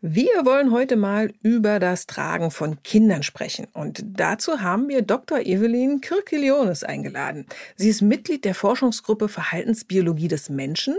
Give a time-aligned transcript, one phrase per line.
[0.00, 3.66] Wir wollen heute mal über das Tragen von Kindern sprechen.
[3.72, 5.40] Und dazu haben wir Dr.
[5.40, 7.46] Evelyn Kirkilionis eingeladen.
[7.74, 10.94] Sie ist Mitglied der Forschungsgruppe Verhaltensbiologie des Menschen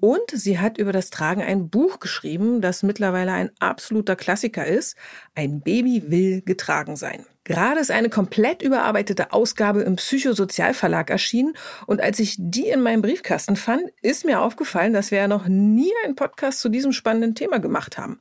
[0.00, 4.96] und sie hat über das Tragen ein Buch geschrieben, das mittlerweile ein absoluter Klassiker ist.
[5.36, 7.24] Ein Baby will getragen sein.
[7.44, 11.54] Gerade ist eine komplett überarbeitete Ausgabe im Psychosozialverlag erschienen
[11.86, 15.48] und als ich die in meinem Briefkasten fand, ist mir aufgefallen, dass wir ja noch
[15.48, 18.20] nie einen Podcast zu diesem spannenden Thema gemacht haben.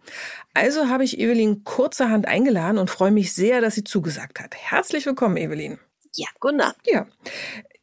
[0.54, 4.56] Also habe ich Evelyn kurzerhand eingeladen und freue mich sehr, dass sie zugesagt hat.
[4.56, 5.80] Herzlich willkommen, Evelyn.
[6.16, 6.76] Ja, Gunnar.
[6.86, 7.06] Ja.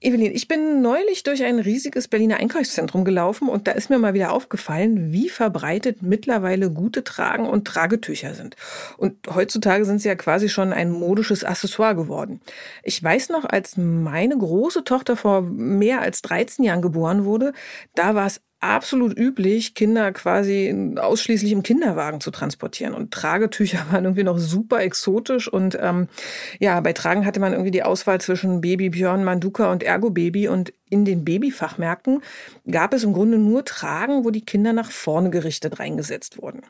[0.00, 4.14] Evelyn, ich bin neulich durch ein riesiges Berliner Einkaufszentrum gelaufen und da ist mir mal
[4.14, 8.54] wieder aufgefallen, wie verbreitet mittlerweile gute Tragen- und Tragetücher sind.
[8.96, 12.40] Und heutzutage sind sie ja quasi schon ein modisches Accessoire geworden.
[12.84, 17.52] Ich weiß noch, als meine große Tochter vor mehr als 13 Jahren geboren wurde,
[17.96, 22.94] da war es absolut üblich, Kinder quasi ausschließlich im Kinderwagen zu transportieren.
[22.94, 25.48] Und Tragetücher waren irgendwie noch super exotisch.
[25.48, 26.08] Und ähm,
[26.58, 30.48] ja, bei Tragen hatte man irgendwie die Auswahl zwischen Baby Björn, Manduka und Ergo Baby.
[30.48, 32.22] Und in den Babyfachmärkten
[32.70, 36.62] gab es im Grunde nur Tragen, wo die Kinder nach vorne gerichtet reingesetzt wurden.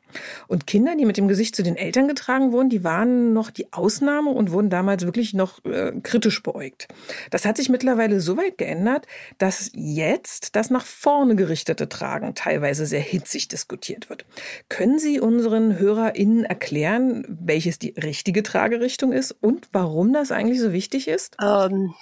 [0.46, 3.72] Und Kinder, die mit dem Gesicht zu den Eltern getragen wurden, die waren noch die
[3.72, 6.88] Ausnahme und wurden damals wirklich noch äh, kritisch beäugt.
[7.30, 9.06] Das hat sich mittlerweile so weit geändert,
[9.38, 14.24] dass jetzt das nach vorne gerichtete Tragen teilweise sehr hitzig diskutiert wird.
[14.68, 20.72] Können Sie unseren HörerInnen erklären, welches die richtige Tragerichtung ist und warum das eigentlich so
[20.72, 21.36] wichtig ist?
[21.40, 21.94] Ähm,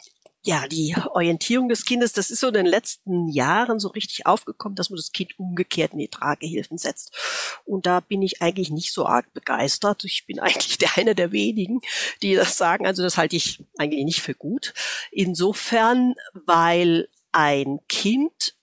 [0.46, 4.76] ja, die Orientierung des Kindes, das ist so in den letzten Jahren so richtig aufgekommen,
[4.76, 7.10] dass man das Kind umgekehrt in die Tragehilfen setzt.
[7.64, 10.04] Und da bin ich eigentlich nicht so arg begeistert.
[10.04, 11.80] Ich bin eigentlich der eine der wenigen,
[12.22, 12.86] die das sagen.
[12.86, 14.72] Also das halte ich eigentlich nicht für gut.
[15.10, 18.54] Insofern, weil ein Kind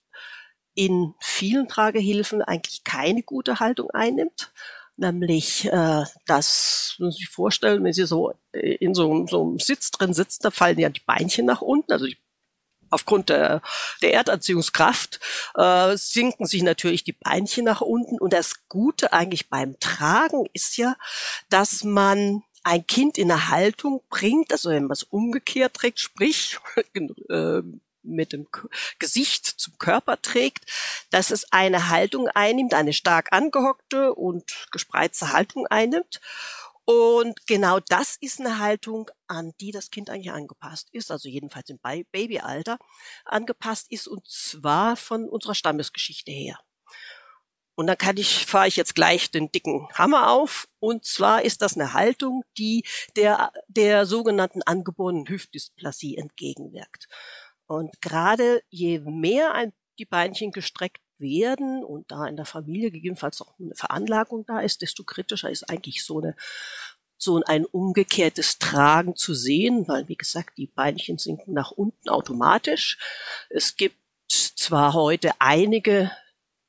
[0.74, 4.52] in vielen Tragehilfen eigentlich keine gute Haltung einnimmt
[4.96, 9.58] nämlich äh, das, müssen Sie sich vorstellen, wenn Sie so äh, in so, so einem
[9.58, 12.16] Sitz drin sitzen, da fallen ja die Beinchen nach unten, also die
[12.90, 13.60] aufgrund der,
[14.02, 15.20] der Erdanziehungskraft
[15.56, 18.18] äh, sinken sich natürlich die Beinchen nach unten.
[18.18, 20.96] Und das Gute eigentlich beim Tragen ist ja,
[21.50, 26.58] dass man ein Kind in eine Haltung bringt, also wenn man es umgekehrt trägt, sprich
[27.28, 27.62] äh,
[28.04, 28.46] mit dem
[28.98, 30.64] Gesicht zum Körper trägt,
[31.10, 36.20] dass es eine Haltung einnimmt, eine stark angehockte und gespreizte Haltung einnimmt.
[36.86, 41.70] Und genau das ist eine Haltung, an die das Kind eigentlich angepasst ist, also jedenfalls
[41.70, 42.78] im Babyalter
[43.24, 46.58] angepasst ist, und zwar von unserer Stammesgeschichte her.
[47.76, 50.68] Und dann kann ich, fahre ich jetzt gleich den dicken Hammer auf.
[50.78, 52.84] Und zwar ist das eine Haltung, die
[53.16, 57.08] der, der sogenannten angeborenen Hüftdysplasie entgegenwirkt.
[57.66, 63.40] Und gerade je mehr ein, die Beinchen gestreckt werden und da in der Familie gegebenenfalls
[63.40, 66.34] auch eine Veranlagung da ist, desto kritischer ist eigentlich so eine
[67.16, 72.98] so ein umgekehrtes Tragen zu sehen, weil wie gesagt, die Beinchen sinken nach unten automatisch.
[73.48, 73.96] Es gibt
[74.28, 76.10] zwar heute einige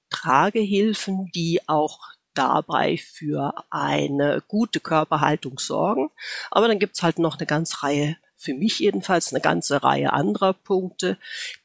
[0.09, 1.99] Tragehilfen, die auch
[2.33, 6.11] dabei für eine gute Körperhaltung sorgen,
[6.51, 10.53] aber dann gibt's halt noch eine ganz Reihe für mich jedenfalls eine ganze Reihe anderer
[10.53, 11.17] Punkte,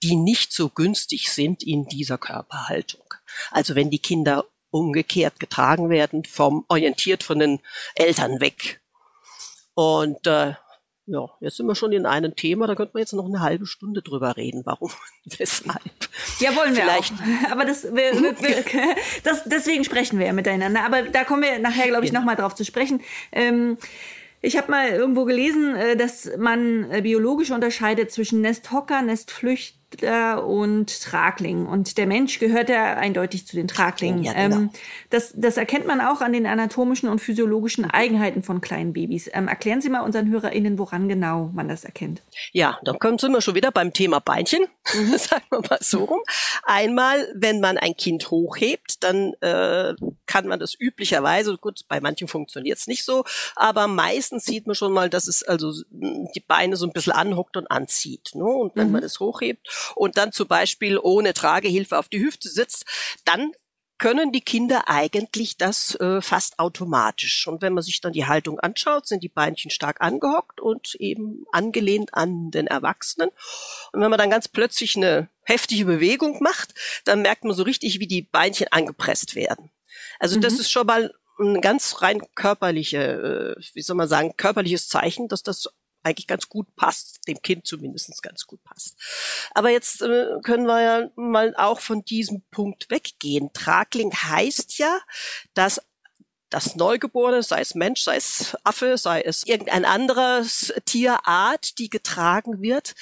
[0.03, 3.05] die nicht so günstig sind in dieser Körperhaltung.
[3.51, 7.61] Also wenn die Kinder umgekehrt getragen werden, vom orientiert von den
[7.95, 8.81] Eltern weg.
[9.75, 10.55] Und äh,
[11.07, 13.67] ja, jetzt sind wir schon in einem Thema, da könnten wir jetzt noch eine halbe
[13.67, 14.91] Stunde drüber reden, warum,
[15.25, 15.81] weshalb.
[16.39, 17.13] Ja, wollen wir Vielleicht.
[17.15, 17.51] auch.
[17.51, 18.35] Aber das, wir, wir,
[19.25, 20.85] das, deswegen sprechen wir ja miteinander.
[20.85, 22.19] Aber da kommen wir nachher, glaube ich, ja.
[22.19, 23.01] nochmal drauf zu sprechen.
[23.33, 23.77] Ähm,
[24.41, 29.80] ich habe mal irgendwo gelesen, äh, dass man äh, biologisch unterscheidet zwischen Nesthocker, Nestflücht,
[30.45, 31.67] und Tragling.
[31.67, 34.23] Und der Mensch gehört ja eindeutig zu den Traglingen.
[34.23, 34.57] Ja, genau.
[34.57, 34.71] ähm,
[35.11, 39.29] das, das erkennt man auch an den anatomischen und physiologischen Eigenheiten von kleinen Babys.
[39.33, 42.23] Ähm, erklären Sie mal unseren HörerInnen, woran genau man das erkennt.
[42.53, 44.65] Ja, dann kommen wir schon wieder beim Thema Beinchen.
[44.95, 45.11] Mhm.
[45.19, 46.21] Sagen wir mal so rum.
[46.63, 49.95] Einmal, wenn man ein Kind hochhebt, dann äh,
[50.27, 53.25] kann man das üblicherweise, gut, bei manchen funktioniert es nicht so,
[53.57, 57.57] aber meistens sieht man schon mal, dass es also die Beine so ein bisschen anhockt
[57.57, 58.31] und anzieht.
[58.35, 58.45] Ne?
[58.45, 58.93] Und wenn mhm.
[58.93, 62.85] man das hochhebt und dann zum Beispiel ohne Tragehilfe auf die Hüfte sitzt,
[63.25, 63.53] dann
[64.01, 67.47] können die Kinder eigentlich das äh, fast automatisch.
[67.47, 71.45] Und wenn man sich dann die Haltung anschaut, sind die Beinchen stark angehockt und eben
[71.53, 73.29] angelehnt an den Erwachsenen.
[73.93, 76.73] Und wenn man dann ganz plötzlich eine heftige Bewegung macht,
[77.05, 79.71] dann merkt man so richtig, wie die Beinchen angepresst werden.
[80.19, 80.41] Also mhm.
[80.41, 85.29] das ist schon mal ein ganz rein körperliche, äh, wie soll man sagen, körperliches Zeichen,
[85.29, 85.69] dass das
[86.03, 88.97] eigentlich ganz gut passt, dem Kind zumindest ganz gut passt.
[89.53, 93.53] Aber jetzt äh, können wir ja mal auch von diesem Punkt weggehen.
[93.53, 95.01] Tragling heißt ja,
[95.55, 95.81] dass
[96.49, 102.61] das Neugeborene, sei es Mensch, sei es Affe, sei es irgendein anderes Tierart, die getragen
[102.61, 102.95] wird,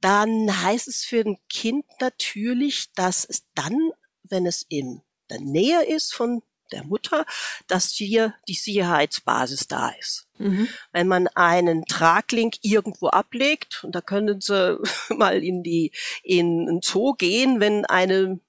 [0.00, 3.92] dann heißt es für ein Kind natürlich, dass es dann,
[4.24, 5.00] wenn es in
[5.30, 7.26] der Nähe ist von der Mutter,
[7.66, 10.26] dass hier die Sicherheitsbasis da ist.
[10.38, 10.68] Mhm.
[10.92, 14.78] Wenn man einen Traglink irgendwo ablegt, und da können Sie
[15.10, 15.92] mal in die,
[16.22, 18.40] in ein Zoo gehen, wenn eine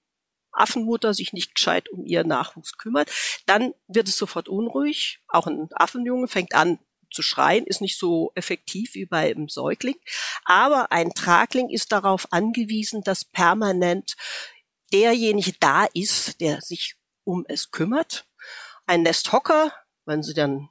[0.51, 3.11] Affenmutter sich nicht gescheit um ihren Nachwuchs kümmert,
[3.45, 5.19] dann wird es sofort unruhig.
[5.27, 6.79] Auch ein Affenjunge fängt an
[7.13, 9.95] zu schreien, ist nicht so effektiv wie bei einem Säugling.
[10.45, 14.15] Aber ein Tragling ist darauf angewiesen, dass permanent
[14.91, 18.25] derjenige da ist, der sich um es kümmert.
[18.85, 19.71] Ein Nesthocker,
[20.05, 20.69] wenn Sie dann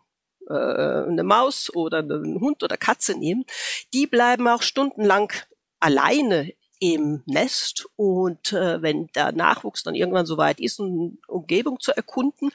[0.48, 3.44] äh, eine Maus oder einen Hund oder Katze nehmen,
[3.92, 5.32] die bleiben auch stundenlang
[5.80, 6.52] alleine
[6.82, 12.50] im Nest und äh, wenn der Nachwuchs dann irgendwann soweit ist, um Umgebung zu erkunden,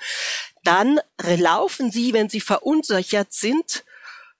[0.65, 0.99] dann
[1.37, 3.85] laufen sie, wenn sie verunsichert sind,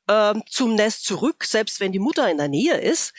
[0.08, 3.14] äh, zum Nest zurück, selbst wenn die Mutter in der Nähe ist.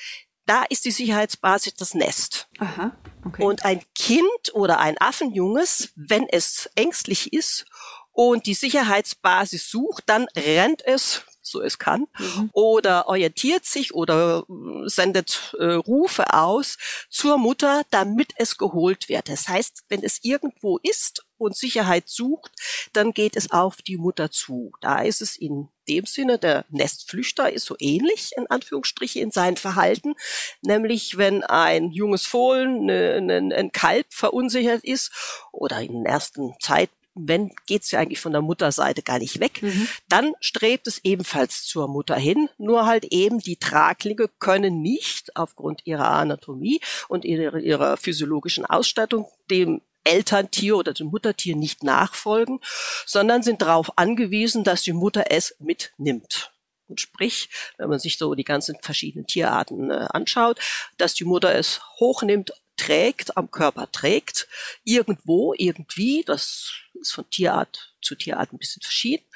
[0.49, 2.49] Da ist die Sicherheitsbasis das Nest.
[2.59, 2.97] Aha.
[3.27, 3.43] Okay.
[3.43, 7.67] Und ein Kind oder ein Affenjunges, wenn es ängstlich ist
[8.13, 12.51] und die Sicherheitsbasis sucht, dann rennt es so es kann, mhm.
[12.53, 16.77] oder orientiert sich oder äh, sendet äh, Rufe aus
[17.09, 19.29] zur Mutter, damit es geholt wird.
[19.29, 22.53] Das heißt, wenn es irgendwo ist und Sicherheit sucht,
[22.93, 24.73] dann geht es auf die Mutter zu.
[24.81, 29.57] Da ist es in dem Sinne, der Nestflüchter ist so ähnlich, in Anführungsstriche, in seinem
[29.57, 30.15] Verhalten.
[30.63, 35.11] Nämlich, wenn ein junges Fohlen, ne, ne, ein Kalb verunsichert ist
[35.53, 39.63] oder in der ersten Zeit wenn geht's ja eigentlich von der Mutterseite gar nicht weg,
[39.63, 39.89] mhm.
[40.09, 42.49] dann strebt es ebenfalls zur Mutter hin.
[42.59, 49.27] Nur halt eben die Traglinge können nicht aufgrund ihrer Anatomie und ihrer, ihrer physiologischen Ausstattung
[49.51, 52.61] dem Elterntier oder dem Muttertier nicht nachfolgen,
[53.07, 56.53] sondern sind darauf angewiesen, dass die Mutter es mitnimmt.
[56.89, 60.59] Und sprich, wenn man sich so die ganzen verschiedenen Tierarten äh, anschaut,
[60.97, 64.49] dass die Mutter es hochnimmt, trägt, am Körper trägt,
[64.85, 69.27] irgendwo, irgendwie, das ist von Tierart zu Tierart ein bisschen verschieden,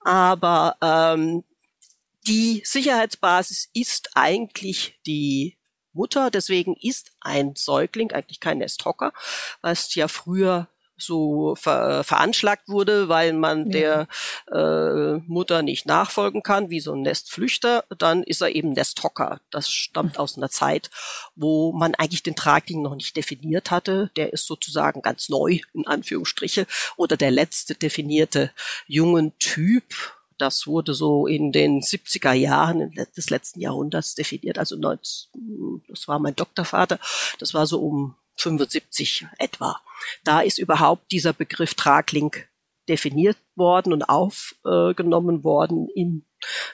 [0.00, 1.42] aber ähm,
[2.26, 5.56] die Sicherheitsbasis ist eigentlich die
[5.92, 9.12] Mutter, deswegen ist ein Säugling eigentlich kein Nesthocker,
[9.60, 10.68] was ja früher
[11.02, 13.72] so ver veranschlagt wurde, weil man ja.
[13.72, 14.08] der
[14.52, 19.40] äh, Mutter nicht nachfolgen kann, wie so ein Nestflüchter, dann ist er eben Nesthocker.
[19.50, 20.90] Das stammt aus einer Zeit,
[21.34, 24.10] wo man eigentlich den Tragling noch nicht definiert hatte.
[24.16, 26.66] Der ist sozusagen ganz neu, in Anführungsstriche,
[26.96, 28.50] oder der letzte definierte
[28.86, 29.84] jungen Typ.
[30.42, 34.58] Das wurde so in den 70er Jahren des letzten Jahrhunderts definiert.
[34.58, 36.98] Also 19, das war mein Doktorvater.
[37.38, 39.80] Das war so um 75 etwa.
[40.24, 42.34] Da ist überhaupt dieser Begriff Tragling
[42.88, 46.24] definiert worden und aufgenommen worden in,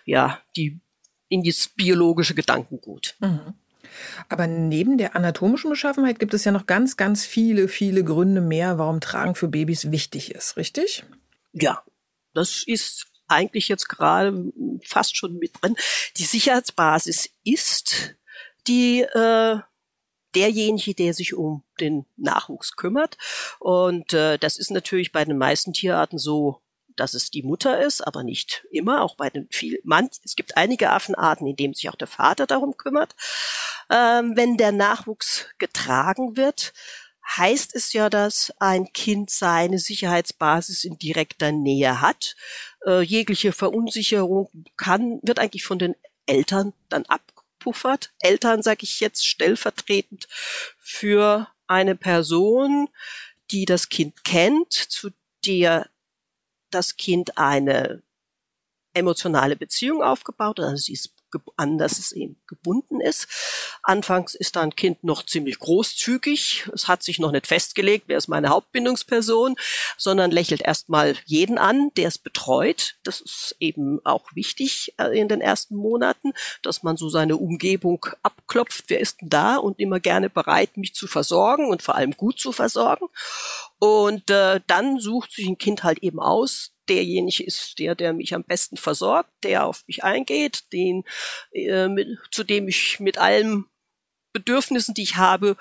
[0.07, 0.81] ja, die,
[1.29, 3.17] in das biologische Gedankengut.
[3.21, 3.53] Mhm.
[4.31, 8.79] Aber neben der anatomischen Beschaffenheit gibt es ja noch ganz, ganz viele, viele Gründe mehr,
[8.79, 11.05] warum Tragen für Babys wichtig ist, richtig?
[11.53, 11.83] Ja,
[12.33, 14.53] das ist eigentlich jetzt gerade
[14.85, 15.77] fast schon mit drin.
[16.17, 18.15] Die Sicherheitsbasis ist
[18.67, 19.59] die äh,
[20.35, 23.17] derjenige, der sich um den Nachwuchs kümmert.
[23.59, 26.63] Und äh, das ist natürlich bei den meisten Tierarten so,
[26.97, 30.57] dass es die Mutter ist, aber nicht immer, auch bei den viel, man, es gibt
[30.57, 33.15] einige Affenarten, in denen sich auch der Vater darum kümmert.
[33.91, 36.73] Ähm, wenn der Nachwuchs getragen wird,
[37.37, 42.37] heißt es ja, dass ein Kind seine Sicherheitsbasis in direkter Nähe hat.
[42.87, 45.95] Äh, jegliche Verunsicherung kann, wird eigentlich von den
[46.27, 47.23] Eltern dann ab
[47.59, 48.13] abpuffert.
[48.21, 50.29] Eltern sage ich jetzt stellvertretend
[50.79, 52.89] für eine Person,
[53.51, 55.11] die das Kind kennt, zu
[55.45, 55.89] der
[56.71, 58.03] das Kind eine
[58.95, 60.67] emotionale Beziehung aufgebaut hat.
[60.67, 61.13] Also sie ist
[61.57, 63.29] an das es eben gebunden ist.
[63.83, 66.69] Anfangs ist da ein Kind noch ziemlich großzügig.
[66.75, 69.57] Es hat sich noch nicht festgelegt, wer ist meine Hauptbindungsperson,
[69.97, 72.97] sondern lächelt erstmal jeden an, der es betreut.
[73.03, 76.33] Das ist eben auch wichtig äh, in den ersten Monaten,
[76.63, 78.85] dass man so seine Umgebung abklopft.
[78.89, 79.57] Wer ist denn da?
[79.57, 83.07] Und immer gerne bereit, mich zu versorgen und vor allem gut zu versorgen.
[83.79, 88.35] Und äh, dann sucht sich ein Kind halt eben aus, derjenige ist, der, der mich
[88.35, 91.05] am besten versorgt, der auf mich eingeht, den,
[91.53, 93.67] äh, mit, zu dem ich mit allen
[94.33, 95.57] Bedürfnissen, die ich habe,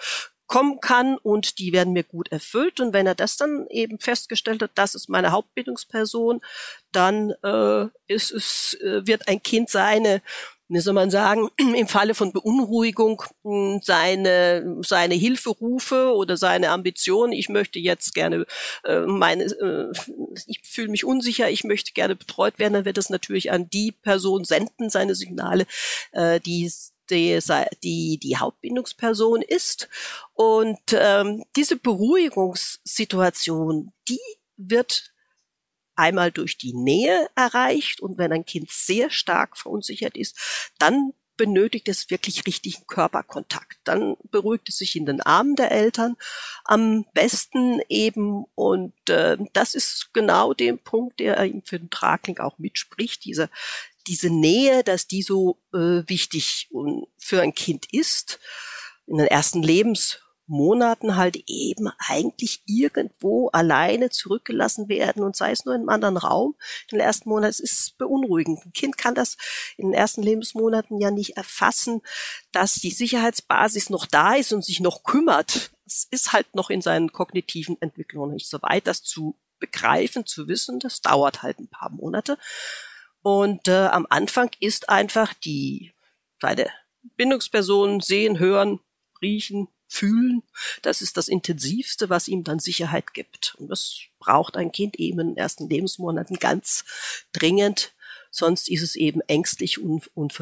[0.47, 2.79] kommen kann und die werden mir gut erfüllt.
[2.79, 6.41] Und wenn er das dann eben festgestellt hat, das ist meine Hauptbildungsperson,
[6.91, 10.21] dann äh, ist es, äh, wird ein Kind seine
[10.69, 17.31] wie soll man sagen, im Falle von Beunruhigung hm, seine, seine Hilferufe oder seine Ambition,
[17.31, 18.45] ich möchte jetzt gerne
[18.83, 19.91] äh, meine, äh,
[20.45, 23.91] ich fühle mich unsicher, ich möchte gerne betreut werden, dann wird es natürlich an die
[23.91, 25.65] Person senden, seine Signale,
[26.11, 26.71] äh, die
[27.09, 27.39] die,
[27.83, 29.87] die, die Hauptbindungsperson ist.
[30.33, 34.19] Und ähm, diese Beruhigungssituation, die
[34.57, 35.13] wird
[35.97, 41.87] einmal durch die Nähe erreicht und wenn ein Kind sehr stark verunsichert ist, dann benötigt
[41.87, 43.77] es wirklich richtigen Körperkontakt.
[43.83, 46.17] Dann beruhigt es sich in den Armen der Eltern
[46.65, 52.39] am besten eben und äh, das ist genau der Punkt, der ihm für den Tragling
[52.39, 53.49] auch mitspricht, diese
[54.07, 56.69] diese Nähe, dass die so äh, wichtig
[57.17, 58.39] für ein Kind ist
[59.05, 65.65] in den ersten Lebens Monaten halt eben eigentlich irgendwo alleine zurückgelassen werden und sei es
[65.65, 66.55] nur in einem anderen Raum.
[66.89, 68.65] In den ersten Monaten es ist beunruhigend.
[68.65, 69.37] Ein Kind kann das
[69.77, 72.01] in den ersten Lebensmonaten ja nicht erfassen,
[72.51, 75.71] dass die Sicherheitsbasis noch da ist und sich noch kümmert.
[75.85, 80.47] Es ist halt noch in seinen kognitiven Entwicklungen nicht so weit, das zu begreifen, zu
[80.47, 80.79] wissen.
[80.79, 82.37] Das dauert halt ein paar Monate.
[83.21, 85.93] Und äh, am Anfang ist einfach die
[86.39, 86.69] beide
[87.15, 88.79] Bindungspersonen sehen, hören,
[89.21, 90.43] riechen, fühlen.
[90.81, 93.55] Das ist das Intensivste, was ihm dann Sicherheit gibt.
[93.57, 96.85] Und das braucht ein Kind eben in den ersten Lebensmonaten ganz
[97.33, 97.93] dringend.
[98.29, 100.37] Sonst ist es eben ängstlich und, und,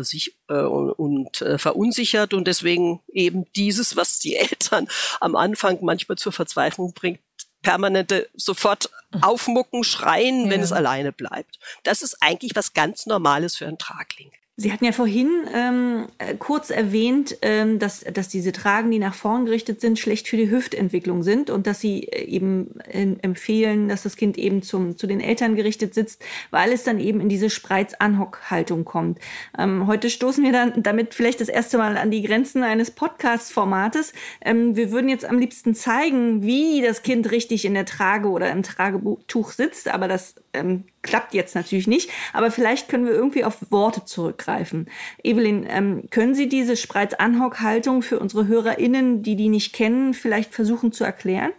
[0.50, 4.88] äh, und, äh, verunsichert und deswegen eben dieses, was die Eltern
[5.20, 7.20] am Anfang manchmal zur Verzweiflung bringt,
[7.62, 8.90] permanente sofort
[9.22, 10.50] aufmucken, schreien, ja.
[10.52, 11.60] wenn es alleine bleibt.
[11.84, 14.32] Das ist eigentlich was ganz Normales für einen Tragling.
[14.58, 19.14] Sie hatten ja vorhin ähm, äh, kurz erwähnt, ähm, dass, dass diese Tragen, die nach
[19.14, 23.90] vorn gerichtet sind, schlecht für die Hüftentwicklung sind und dass Sie äh, eben äh, empfehlen,
[23.90, 27.28] dass das Kind eben zum, zu den Eltern gerichtet sitzt, weil es dann eben in
[27.28, 29.20] diese Spreiz-Anhock-Haltung kommt.
[29.60, 34.14] Ähm, heute stoßen wir dann damit vielleicht das erste Mal an die Grenzen eines Podcast-Formates.
[34.40, 38.50] Ähm, wir würden jetzt am liebsten zeigen, wie das Kind richtig in der Trage oder
[38.52, 43.44] im Tragetuch sitzt, aber das ähm, klappt jetzt natürlich nicht, aber vielleicht können wir irgendwie
[43.44, 44.90] auf Worte zurückgreifen.
[45.24, 50.92] Evelyn, ähm, können Sie diese Spreiz-Anhock-Haltung für unsere HörerInnen, die die nicht kennen, vielleicht versuchen
[50.92, 51.52] zu erklären?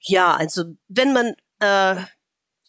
[0.00, 1.96] Ja, also wenn man äh,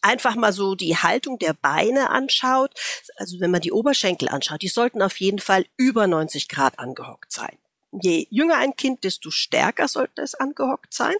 [0.02, 2.72] einfach mal so die Haltung der Beine anschaut,
[3.16, 7.32] also wenn man die Oberschenkel anschaut, die sollten auf jeden Fall über 90 Grad angehockt
[7.32, 7.58] sein
[7.92, 11.16] je jünger ein Kind, desto stärker sollte es angehockt sein.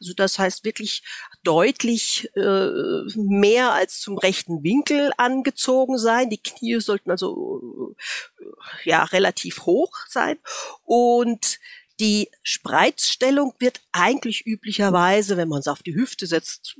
[0.00, 1.02] Also das heißt wirklich
[1.44, 2.70] deutlich äh,
[3.14, 6.30] mehr als zum rechten Winkel angezogen sein.
[6.30, 7.94] Die Knie sollten also
[8.40, 10.38] äh, ja relativ hoch sein
[10.84, 11.58] und
[12.00, 16.78] die Spreizstellung wird eigentlich üblicherweise, wenn man es auf die Hüfte setzt,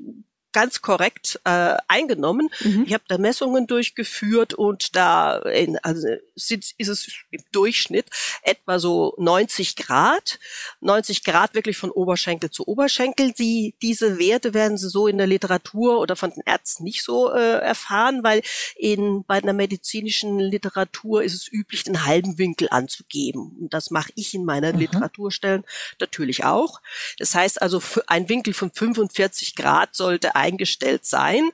[0.52, 2.48] ganz korrekt äh, eingenommen.
[2.60, 2.84] Mhm.
[2.86, 8.06] Ich habe da Messungen durchgeführt und da in, also ist, ist es im Durchschnitt
[8.42, 10.38] etwa so 90 Grad.
[10.80, 13.32] 90 Grad wirklich von Oberschenkel zu Oberschenkel.
[13.32, 17.32] Die, diese Werte werden Sie so in der Literatur oder von den Ärzten nicht so
[17.32, 18.42] äh, erfahren, weil
[18.76, 23.56] in, bei einer medizinischen Literatur ist es üblich, den halben Winkel anzugeben.
[23.60, 24.78] Und das mache ich in meiner mhm.
[24.80, 25.64] Literaturstellen
[26.00, 26.80] natürlich auch.
[27.18, 31.50] Das heißt also, ein Winkel von 45 Grad sollte eingestellt sein.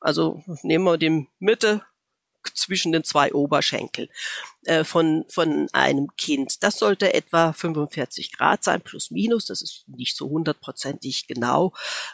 [0.00, 1.82] Also nehmen wir die Mitte
[2.52, 4.08] zwischen den zwei Oberschenkeln
[4.64, 6.62] äh, von, von einem Kind.
[6.62, 9.46] Das sollte etwa 45 Grad sein, plus minus.
[9.46, 11.72] Das ist nicht so hundertprozentig genau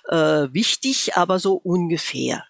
[0.09, 0.17] äh,
[0.53, 2.45] wichtig, aber so ungefähr.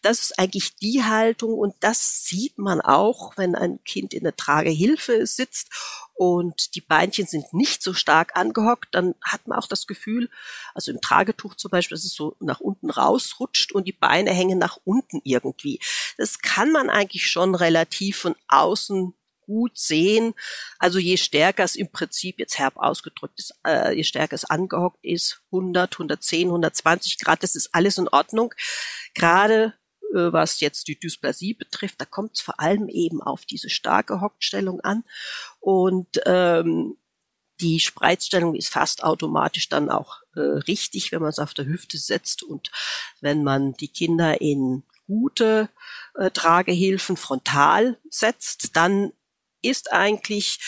[0.00, 4.34] Das ist eigentlich die Haltung und das sieht man auch, wenn ein Kind in der
[4.34, 5.68] Tragehilfe sitzt
[6.16, 10.30] und die Beinchen sind nicht so stark angehockt, dann hat man auch das Gefühl,
[10.74, 14.58] also im Tragetuch zum Beispiel, dass es so nach unten rausrutscht und die Beine hängen
[14.58, 15.78] nach unten irgendwie.
[16.16, 20.34] Das kann man eigentlich schon relativ von außen gut sehen.
[20.78, 25.04] Also je stärker es im Prinzip jetzt herb ausgedrückt ist, äh, je stärker es angehockt
[25.04, 28.54] ist, 100, 110, 120 Grad, das ist alles in Ordnung.
[29.14, 29.74] Gerade
[30.12, 34.80] was jetzt die Dysplasie betrifft, da kommt es vor allem eben auf diese starke Hockstellung
[34.80, 35.04] an.
[35.60, 36.96] Und ähm,
[37.60, 41.98] die Spreizstellung ist fast automatisch dann auch äh, richtig, wenn man es auf der Hüfte
[41.98, 42.70] setzt und
[43.20, 45.70] wenn man die Kinder in gute
[46.14, 49.12] äh, Tragehilfen frontal setzt, dann
[49.62, 50.58] ist eigentlich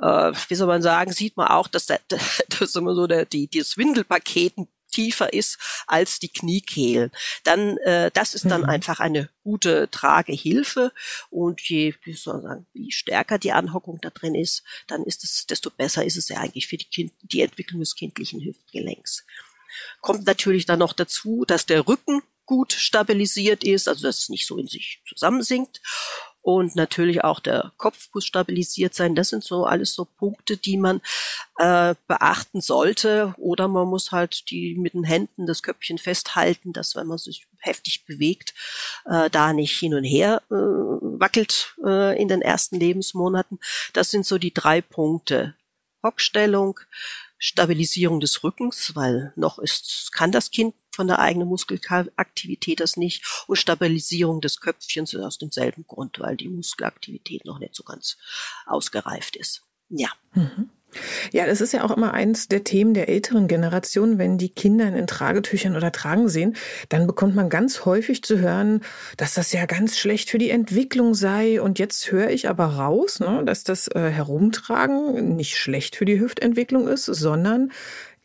[0.00, 2.00] äh, wie soll man sagen, sieht man auch, dass, der,
[2.58, 4.54] dass immer so der, die, das Windelpaket
[4.90, 7.10] tiefer ist als die Kniekehlen.
[7.44, 8.68] Dann, äh, das ist dann mhm.
[8.68, 10.92] einfach eine gute Tragehilfe
[11.30, 15.24] und je, wie soll man sagen, wie stärker die Anhockung da drin ist, dann ist
[15.24, 19.24] es, desto besser ist es ja eigentlich für die, kind, die Entwicklung des kindlichen Hüftgelenks.
[20.00, 24.46] Kommt natürlich dann noch dazu, dass der Rücken gut stabilisiert ist, also dass es nicht
[24.46, 25.80] so in sich zusammensinkt
[26.48, 29.14] und natürlich auch der Kopf muss stabilisiert sein.
[29.14, 31.02] Das sind so alles so Punkte, die man
[31.58, 33.34] äh, beachten sollte.
[33.36, 37.46] Oder man muss halt die mit den Händen das Köpfchen festhalten, dass wenn man sich
[37.58, 38.54] heftig bewegt,
[39.04, 43.58] äh, da nicht hin und her äh, wackelt äh, in den ersten Lebensmonaten.
[43.92, 45.54] Das sind so die drei Punkte.
[46.02, 46.80] Hockstellung,
[47.38, 53.44] Stabilisierung des Rückens, weil noch ist, kann das Kind von der eigenen Muskelaktivität das nicht
[53.46, 58.16] und Stabilisierung des Köpfchens aus demselben Grund, weil die Muskelaktivität noch nicht so ganz
[58.66, 59.62] ausgereift ist.
[59.88, 60.10] Ja.
[60.34, 60.70] Mhm.
[61.32, 64.18] Ja, das ist ja auch immer eins der Themen der älteren Generation.
[64.18, 66.56] Wenn die Kinder in Tragetüchern oder Tragen sehen,
[66.88, 68.82] dann bekommt man ganz häufig zu hören,
[69.16, 71.60] dass das ja ganz schlecht für die Entwicklung sei.
[71.60, 76.20] Und jetzt höre ich aber raus, ne, dass das äh, Herumtragen nicht schlecht für die
[76.20, 77.70] Hüftentwicklung ist, sondern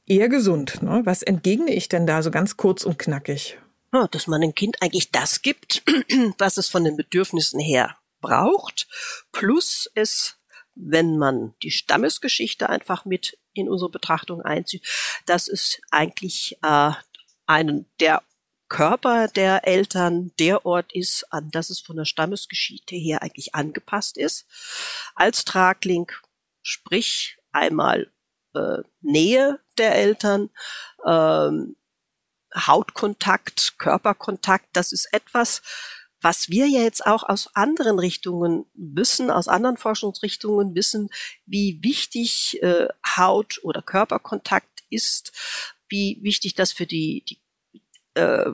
[0.05, 0.81] eher gesund.
[0.81, 1.01] Ne?
[1.03, 3.57] Was entgegne ich denn da so ganz kurz und knackig?
[3.93, 5.83] Ja, dass man dem Kind eigentlich das gibt,
[6.37, 8.87] was es von den Bedürfnissen her braucht,
[9.31, 10.37] plus es,
[10.75, 14.85] wenn man die Stammesgeschichte einfach mit in unsere Betrachtung einzieht,
[15.25, 16.91] dass es eigentlich äh,
[17.45, 18.23] einen der
[18.69, 24.17] Körper der Eltern der Ort ist, an das es von der Stammesgeschichte her eigentlich angepasst
[24.17, 24.47] ist.
[25.13, 26.11] Als Tragling,
[26.63, 28.11] sprich einmal
[28.55, 30.49] äh, Nähe der Eltern,
[31.05, 31.75] ähm,
[32.55, 35.61] Hautkontakt, Körperkontakt, das ist etwas,
[36.23, 41.09] was wir ja jetzt auch aus anderen Richtungen wissen, aus anderen Forschungsrichtungen wissen,
[41.45, 45.33] wie wichtig äh, Haut- oder Körperkontakt ist,
[45.89, 47.39] wie wichtig das für die, die
[48.19, 48.53] äh,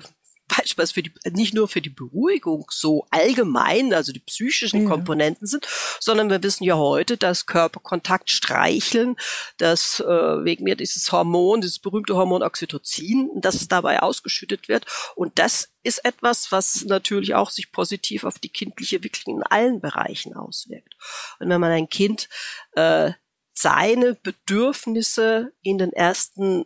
[0.50, 4.90] beispielsweise für die, nicht nur für die Beruhigung so allgemein, also die psychischen ja.
[4.90, 5.68] Komponenten sind,
[6.00, 9.16] sondern wir wissen ja heute, dass Körperkontakt, Streicheln,
[9.58, 14.86] dass äh, wegen mir dieses Hormon, dieses berühmte Hormon Oxytocin, dass es dabei ausgeschüttet wird.
[15.16, 19.80] Und das ist etwas, was natürlich auch sich positiv auf die kindliche Entwicklung in allen
[19.80, 20.96] Bereichen auswirkt.
[21.40, 22.30] Und wenn man ein Kind
[22.74, 23.12] äh,
[23.54, 26.66] seine Bedürfnisse in den ersten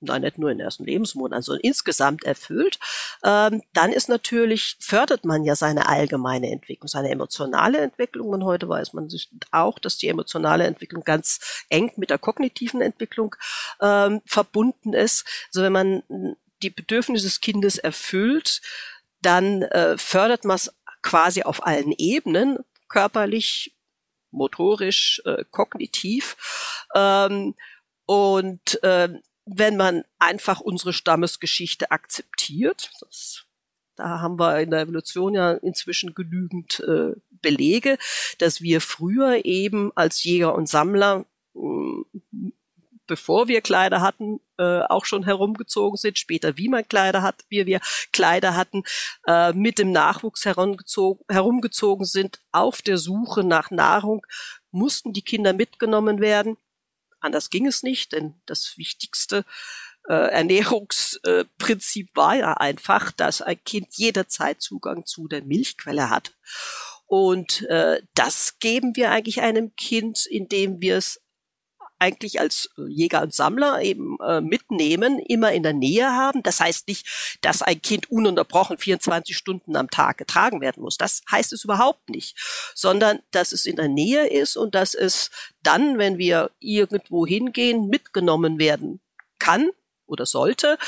[0.00, 2.78] nein, nicht nur in den ersten Lebensmonaten, sondern insgesamt erfüllt,
[3.24, 8.28] ähm, dann ist natürlich, fördert man ja seine allgemeine Entwicklung, seine emotionale Entwicklung.
[8.28, 12.80] Und heute weiß man sich auch, dass die emotionale Entwicklung ganz eng mit der kognitiven
[12.80, 13.34] Entwicklung
[13.80, 15.24] ähm, verbunden ist.
[15.48, 16.02] Also wenn man
[16.62, 18.60] die Bedürfnisse des Kindes erfüllt,
[19.20, 22.58] dann äh, fördert man es quasi auf allen Ebenen,
[22.88, 23.74] körperlich,
[24.30, 26.36] motorisch, äh, kognitiv.
[26.94, 27.54] Ähm,
[28.06, 29.20] und äh,
[29.56, 33.44] wenn man einfach unsere Stammesgeschichte akzeptiert, das,
[33.96, 37.98] da haben wir in der Evolution ja inzwischen genügend äh, Belege,
[38.38, 42.50] dass wir früher eben als Jäger und Sammler äh,
[43.08, 47.66] bevor wir Kleider hatten, äh, auch schon herumgezogen sind, später wie man Kleider hat, wie
[47.66, 47.80] wir
[48.12, 48.84] Kleider hatten,
[49.26, 54.24] äh, mit dem Nachwuchs herumgezogen sind, auf der Suche nach Nahrung,
[54.70, 56.56] mussten die Kinder mitgenommen werden.
[57.20, 59.44] Anders ging es nicht, denn das wichtigste
[60.08, 66.32] äh, Ernährungsprinzip war ja einfach, dass ein Kind jederzeit Zugang zu der Milchquelle hat.
[67.06, 71.20] Und äh, das geben wir eigentlich einem Kind, indem wir es
[71.98, 76.42] eigentlich als Jäger und Sammler eben äh, mitnehmen, immer in der Nähe haben.
[76.42, 80.96] Das heißt nicht, dass ein Kind ununterbrochen 24 Stunden am Tag getragen werden muss.
[80.96, 82.36] Das heißt es überhaupt nicht,
[82.74, 85.30] sondern dass es in der Nähe ist und dass es
[85.62, 89.00] dann, wenn wir irgendwo hingehen, mitgenommen werden
[89.38, 89.70] kann
[90.06, 90.78] oder sollte,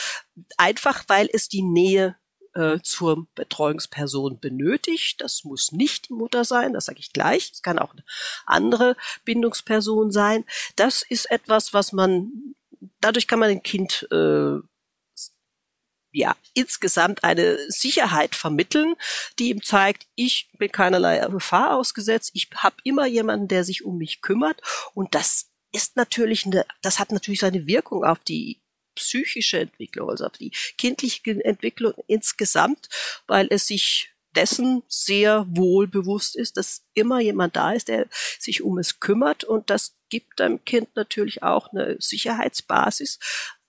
[0.56, 2.16] einfach weil es die Nähe
[2.54, 5.20] äh, zur Betreuungsperson benötigt.
[5.20, 7.50] Das muss nicht die Mutter sein, das sage ich gleich.
[7.52, 8.04] Es kann auch eine
[8.46, 10.44] andere Bindungsperson sein.
[10.76, 12.54] Das ist etwas, was man,
[13.00, 14.58] dadurch kann man dem Kind äh,
[16.12, 18.96] ja, insgesamt eine Sicherheit vermitteln,
[19.38, 23.98] die ihm zeigt, ich bin keinerlei Gefahr ausgesetzt, ich habe immer jemanden, der sich um
[23.98, 24.60] mich kümmert
[24.94, 28.59] und das ist natürlich eine, das hat natürlich seine Wirkung auf die
[29.00, 32.88] psychische Entwicklung, also auf die kindliche Entwicklung insgesamt,
[33.26, 38.06] weil es sich dessen sehr wohl bewusst ist, dass immer jemand da ist, der
[38.38, 43.18] sich um es kümmert und das gibt einem Kind natürlich auch eine Sicherheitsbasis,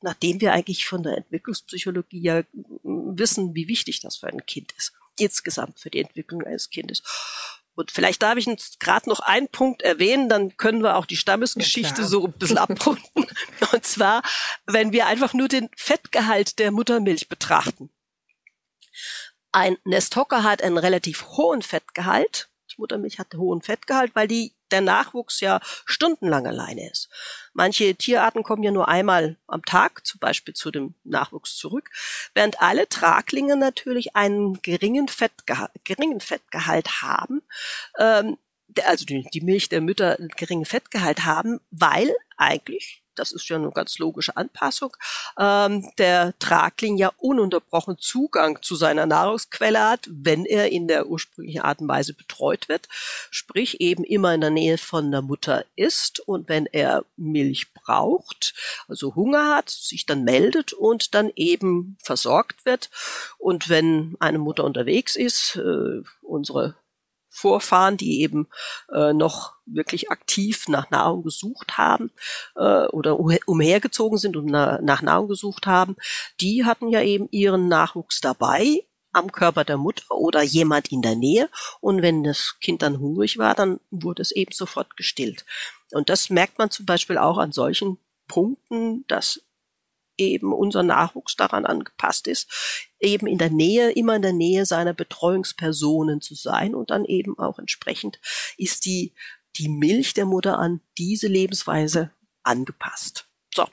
[0.01, 2.43] nachdem wir eigentlich von der Entwicklungspsychologie ja
[2.83, 7.01] wissen, wie wichtig das für ein Kind ist, insgesamt für die Entwicklung eines Kindes.
[7.81, 8.47] Und vielleicht darf ich
[8.79, 12.57] gerade noch einen Punkt erwähnen, dann können wir auch die Stammesgeschichte ja, so ein bisschen
[12.59, 13.25] abrunden.
[13.71, 14.21] Und zwar,
[14.67, 17.89] wenn wir einfach nur den Fettgehalt der Muttermilch betrachten.
[19.51, 22.49] Ein Nesthocker hat einen relativ hohen Fettgehalt.
[22.71, 27.09] Die Muttermilch hat einen hohen Fettgehalt, weil die der Nachwuchs ja stundenlang alleine ist.
[27.53, 31.89] Manche Tierarten kommen ja nur einmal am Tag, zum Beispiel zu dem Nachwuchs zurück,
[32.33, 37.41] während alle Traglinge natürlich einen geringen Fettgehalt, geringen Fettgehalt haben,
[37.97, 38.37] ähm,
[38.85, 43.55] also die, die Milch der Mütter einen geringen Fettgehalt haben, weil eigentlich das ist ja
[43.55, 44.97] eine ganz logische Anpassung,
[45.37, 51.61] ähm, der Tragling ja ununterbrochen Zugang zu seiner Nahrungsquelle hat, wenn er in der ursprünglichen
[51.61, 52.87] Art und Weise betreut wird,
[53.29, 58.55] sprich eben immer in der Nähe von der Mutter ist und wenn er Milch braucht,
[58.87, 62.89] also Hunger hat, sich dann meldet und dann eben versorgt wird.
[63.37, 66.75] Und wenn eine Mutter unterwegs ist, äh, unsere
[67.33, 68.47] Vorfahren, die eben
[68.93, 72.11] äh, noch wirklich aktiv nach Nahrung gesucht haben
[72.55, 75.95] äh, oder umhergezogen sind und na, nach Nahrung gesucht haben,
[76.41, 81.15] die hatten ja eben ihren Nachwuchs dabei am Körper der Mutter oder jemand in der
[81.15, 81.49] Nähe.
[81.79, 85.45] Und wenn das Kind dann hungrig war, dann wurde es eben sofort gestillt.
[85.91, 89.41] Und das merkt man zum Beispiel auch an solchen Punkten, dass
[90.29, 94.93] eben unser Nachwuchs daran angepasst ist, eben in der Nähe, immer in der Nähe seiner
[94.93, 98.19] Betreuungspersonen zu sein und dann eben auch entsprechend
[98.57, 99.13] ist die,
[99.57, 102.11] die Milch der Mutter an diese Lebensweise
[102.43, 103.27] angepasst.
[103.53, 103.67] So.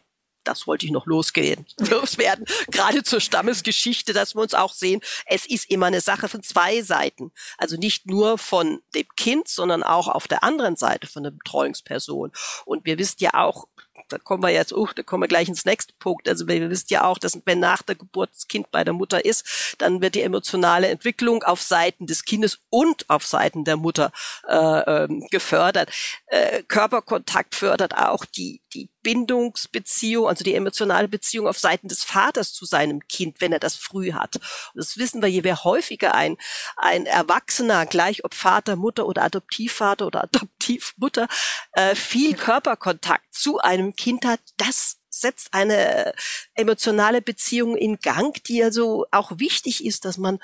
[0.44, 2.46] Das wollte ich noch losgehen, loswerden.
[2.68, 6.80] Gerade zur Stammesgeschichte, dass wir uns auch sehen, es ist immer eine Sache von zwei
[6.82, 7.32] Seiten.
[7.58, 12.32] Also nicht nur von dem Kind, sondern auch auf der anderen Seite von der Betreuungsperson.
[12.64, 13.68] Und wir wissen ja auch,
[14.08, 16.28] da kommen wir jetzt, uh, da kommen wir gleich ins nächste Punkt.
[16.28, 19.24] Also wir wissen ja auch, dass wenn nach der Geburt das Kind bei der Mutter
[19.24, 24.12] ist, dann wird die emotionale Entwicklung auf Seiten des Kindes und auf Seiten der Mutter
[24.48, 25.90] äh, ähm, gefördert.
[26.26, 32.52] Äh, Körperkontakt fördert auch die, die Bindungsbeziehung, also die emotionale Beziehung auf Seiten des Vaters
[32.52, 34.36] zu seinem Kind, wenn er das früh hat.
[34.36, 36.36] Und das wissen wir, je mehr häufiger ein,
[36.76, 41.28] ein Erwachsener, gleich ob Vater, Mutter oder Adoptivvater oder Adoptivmutter,
[41.72, 46.12] äh, viel Körperkontakt zu einem Kind hat, das setzt eine
[46.54, 50.38] emotionale Beziehung in Gang, die also auch wichtig ist, dass man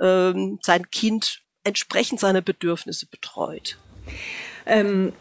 [0.00, 3.78] ähm, sein Kind entsprechend seine Bedürfnisse betreut.
[4.66, 5.12] Ähm,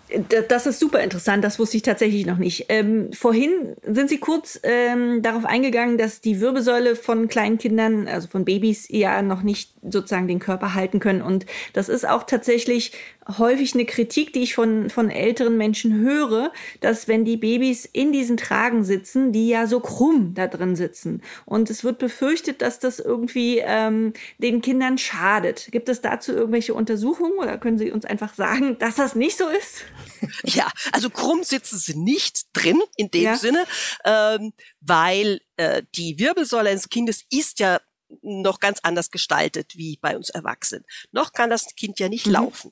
[0.47, 2.65] das ist super interessant, das wusste ich tatsächlich noch nicht.
[2.69, 8.27] Ähm, vorhin sind Sie kurz ähm, darauf eingegangen, dass die Wirbelsäule von kleinen Kindern, also
[8.27, 11.21] von Babys, ja noch nicht sozusagen den Körper halten können.
[11.21, 12.93] Und das ist auch tatsächlich
[13.37, 18.11] häufig eine Kritik, die ich von, von älteren Menschen höre, dass wenn die Babys in
[18.11, 21.21] diesen Tragen sitzen, die ja so krumm da drin sitzen.
[21.45, 25.67] Und es wird befürchtet, dass das irgendwie ähm, den Kindern schadet.
[25.71, 29.47] Gibt es dazu irgendwelche Untersuchungen oder können Sie uns einfach sagen, dass das nicht so
[29.47, 29.85] ist?
[30.43, 33.35] Ja, also krumm sitzen sie nicht drin in dem ja.
[33.35, 33.65] Sinne,
[34.03, 37.79] ähm, weil äh, die Wirbelsäule eines Kindes ist ja
[38.21, 40.85] noch ganz anders gestaltet wie bei uns Erwachsenen.
[41.11, 42.33] Noch kann das Kind ja nicht mhm.
[42.33, 42.71] laufen.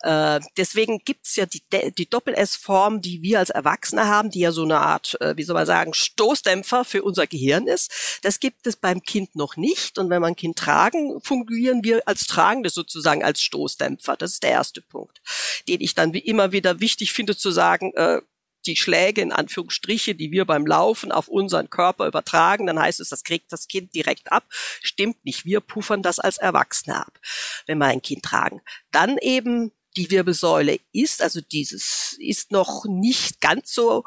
[0.00, 1.62] Äh, deswegen gibt's ja die,
[1.96, 5.54] die Doppel-S-Form, die wir als Erwachsene haben, die ja so eine Art, äh, wie soll
[5.54, 8.20] man sagen, Stoßdämpfer für unser Gehirn ist.
[8.22, 9.98] Das gibt es beim Kind noch nicht.
[9.98, 14.16] Und wenn wir ein Kind tragen, fungieren wir als Tragende sozusagen als Stoßdämpfer.
[14.16, 15.20] Das ist der erste Punkt,
[15.68, 18.20] den ich dann wie immer wieder wichtig finde zu sagen, äh,
[18.66, 23.08] die Schläge in Anführungsstriche, die wir beim Laufen auf unseren Körper übertragen, dann heißt es,
[23.08, 24.44] das kriegt das Kind direkt ab.
[24.50, 25.44] Stimmt nicht.
[25.44, 27.18] Wir puffern das als Erwachsene ab,
[27.66, 28.60] wenn wir ein Kind tragen.
[28.90, 34.04] Dann eben die Wirbelsäule ist, also dieses ist noch nicht ganz so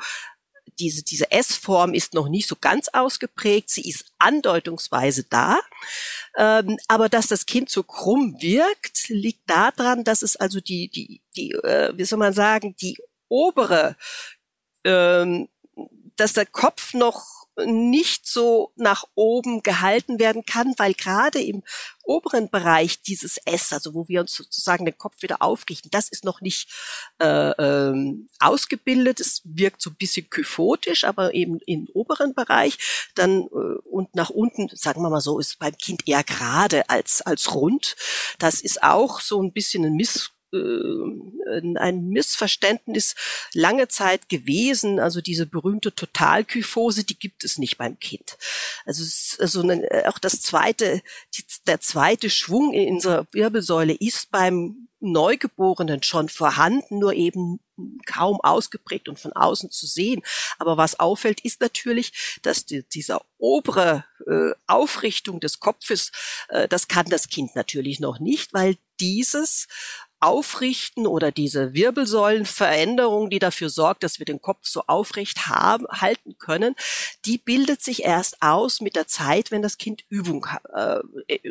[0.79, 3.69] diese, diese S-Form ist noch nicht so ganz ausgeprägt.
[3.69, 5.59] Sie ist andeutungsweise da.
[6.37, 11.21] Ähm, aber dass das Kind so krumm wirkt, liegt daran, dass es also die, die,
[11.35, 13.95] die, äh, wie soll man sagen, die obere
[14.83, 15.49] ähm,
[16.15, 21.63] dass der Kopf noch nicht so nach oben gehalten werden kann, weil gerade im
[22.03, 26.23] oberen Bereich dieses S, also wo wir uns sozusagen den Kopf wieder aufrichten, das ist
[26.23, 26.69] noch nicht
[27.19, 29.19] äh, ähm, ausgebildet.
[29.19, 33.11] Es wirkt so ein bisschen kyphotisch, aber eben im oberen Bereich.
[33.15, 37.21] Dann äh, und nach unten, sagen wir mal so, ist beim Kind eher gerade als
[37.21, 37.95] als rund.
[38.39, 43.15] Das ist auch so ein bisschen ein Miss ein Missverständnis
[43.53, 44.99] lange Zeit gewesen.
[44.99, 48.37] Also diese berühmte Totalkyphose, die gibt es nicht beim Kind.
[48.85, 49.03] Also,
[49.39, 49.61] also
[50.05, 51.01] auch das zweite,
[51.35, 57.59] die, der zweite Schwung in unserer Wirbelsäule ist beim Neugeborenen schon vorhanden, nur eben
[58.05, 60.21] kaum ausgeprägt und von außen zu sehen.
[60.59, 66.11] Aber was auffällt, ist natürlich, dass die, dieser obere äh, Aufrichtung des Kopfes,
[66.49, 69.67] äh, das kann das Kind natürlich noch nicht, weil dieses
[70.21, 76.37] Aufrichten oder diese Wirbelsäulenveränderung, die dafür sorgt, dass wir den Kopf so aufrecht haben, halten
[76.37, 76.75] können,
[77.25, 80.99] die bildet sich erst aus mit der Zeit, wenn das Kind Übung, äh,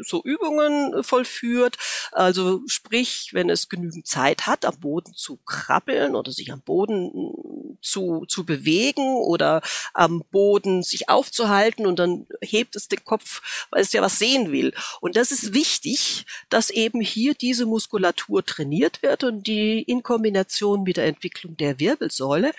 [0.02, 1.76] so Übungen vollführt.
[2.12, 7.76] Also sprich, wenn es genügend Zeit hat, am Boden zu krabbeln oder sich am Boden
[7.82, 9.62] zu, zu bewegen oder
[9.94, 14.52] am Boden sich aufzuhalten und dann hebt es den Kopf, weil es ja was sehen
[14.52, 14.72] will.
[15.00, 20.82] Und das ist wichtig, dass eben hier diese Muskulatur trainiert wird und die in Kombination
[20.82, 22.52] mit der Entwicklung der Wirbelsäule.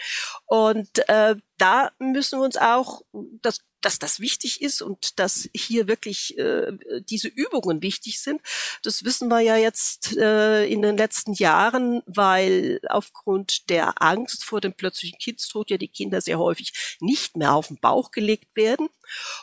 [0.46, 3.02] Und äh, da müssen wir uns auch,
[3.42, 6.72] das dass das wichtig ist und dass hier wirklich äh,
[7.10, 8.40] diese Übungen wichtig sind.
[8.84, 14.62] Das wissen wir ja jetzt äh, in den letzten Jahren, weil aufgrund der Angst vor
[14.62, 18.88] dem plötzlichen Kindstod ja die Kinder sehr häufig nicht mehr auf den Bauch gelegt werden.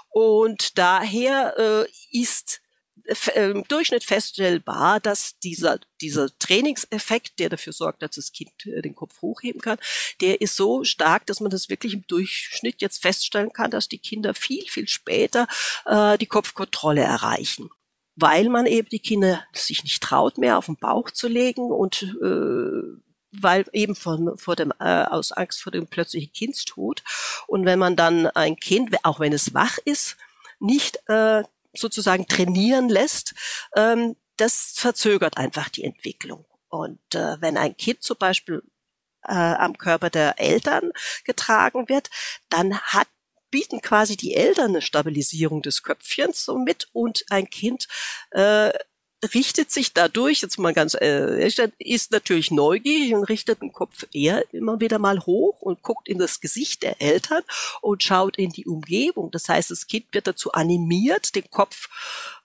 [0.08, 2.60] Und daher äh, ist
[3.34, 8.94] im Durchschnitt feststellbar, dass dieser, dieser Trainingseffekt, der dafür sorgt, dass das Kind äh, den
[8.94, 9.78] Kopf hochheben kann,
[10.20, 13.98] der ist so stark, dass man das wirklich im Durchschnitt jetzt feststellen kann, dass die
[13.98, 15.46] Kinder viel, viel später
[15.86, 17.70] äh, die Kopfkontrolle erreichen
[18.20, 22.02] weil man eben die Kinder sich nicht traut, mehr auf den Bauch zu legen und
[22.02, 27.04] äh, weil eben von, vor dem, äh, aus Angst vor dem plötzlichen Kindstod.
[27.46, 30.16] Und wenn man dann ein Kind, auch wenn es wach ist,
[30.58, 31.44] nicht äh,
[31.80, 33.34] sozusagen trainieren lässt,
[33.76, 36.44] ähm, das verzögert einfach die Entwicklung.
[36.68, 38.62] Und äh, wenn ein Kind zum Beispiel
[39.24, 40.92] äh, am Körper der Eltern
[41.24, 42.10] getragen wird,
[42.48, 43.08] dann hat
[43.50, 47.88] bieten quasi die Eltern eine Stabilisierung des Köpfchens so mit und ein Kind
[48.30, 48.70] äh,
[49.34, 51.46] richtet sich dadurch, jetzt mal ganz äh,
[51.78, 56.18] ist natürlich neugierig und richtet den Kopf eher immer wieder mal hoch und guckt in
[56.18, 57.42] das Gesicht der Eltern
[57.80, 59.30] und schaut in die Umgebung.
[59.30, 61.88] Das heißt, das Kind wird dazu animiert, den Kopf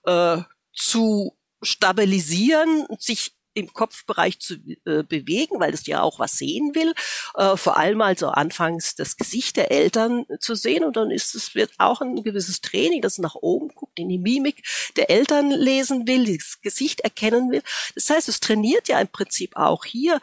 [0.03, 0.38] äh,
[0.73, 6.94] zu stabilisieren, sich im Kopfbereich zu äh, bewegen, weil es ja auch was sehen will.
[7.36, 11.56] Äh, vor allem also anfangs das Gesicht der Eltern zu sehen und dann ist es
[11.56, 14.63] wird auch ein gewisses Training, das nach oben guckt, in die Mimik
[14.96, 17.63] der Eltern lesen will, das Gesicht erkennen will.
[17.96, 20.20] Das heißt, es trainiert ja im Prinzip auch hier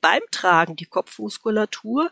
[0.00, 2.10] beim Tragen die Kopfmuskulatur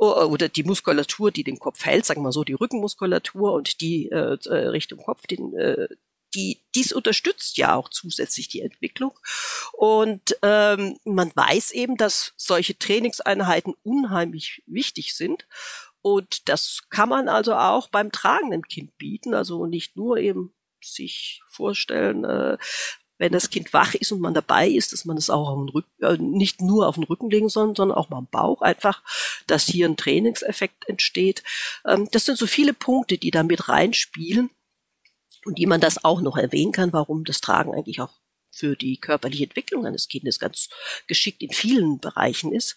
[0.00, 4.08] oder die Muskulatur, die den Kopf hält, sagen wir mal so, die Rückenmuskulatur und die
[4.08, 5.88] äh, äh Richtung Kopf, den, äh,
[6.34, 9.18] die, dies unterstützt ja auch zusätzlich die Entwicklung.
[9.72, 15.46] Und ähm, man weiß eben, dass solche Trainingseinheiten unheimlich wichtig sind.
[16.02, 19.34] Und das kann man also auch beim tragenden Kind bieten.
[19.34, 22.56] Also nicht nur eben sich vorstellen, äh,
[23.18, 25.68] wenn das Kind wach ist und man dabei ist, dass man es auch auf den
[25.68, 29.02] Rücken, äh, nicht nur auf den Rücken legen soll, sondern auch mal am Bauch, einfach,
[29.46, 31.42] dass hier ein Trainingseffekt entsteht.
[31.84, 34.48] Ähm, das sind so viele Punkte, die da mit reinspielen
[35.44, 38.12] und die man das auch noch erwähnen kann, warum das Tragen eigentlich auch
[38.50, 40.68] für die körperliche Entwicklung eines Kindes ganz
[41.06, 42.76] geschickt in vielen Bereichen ist.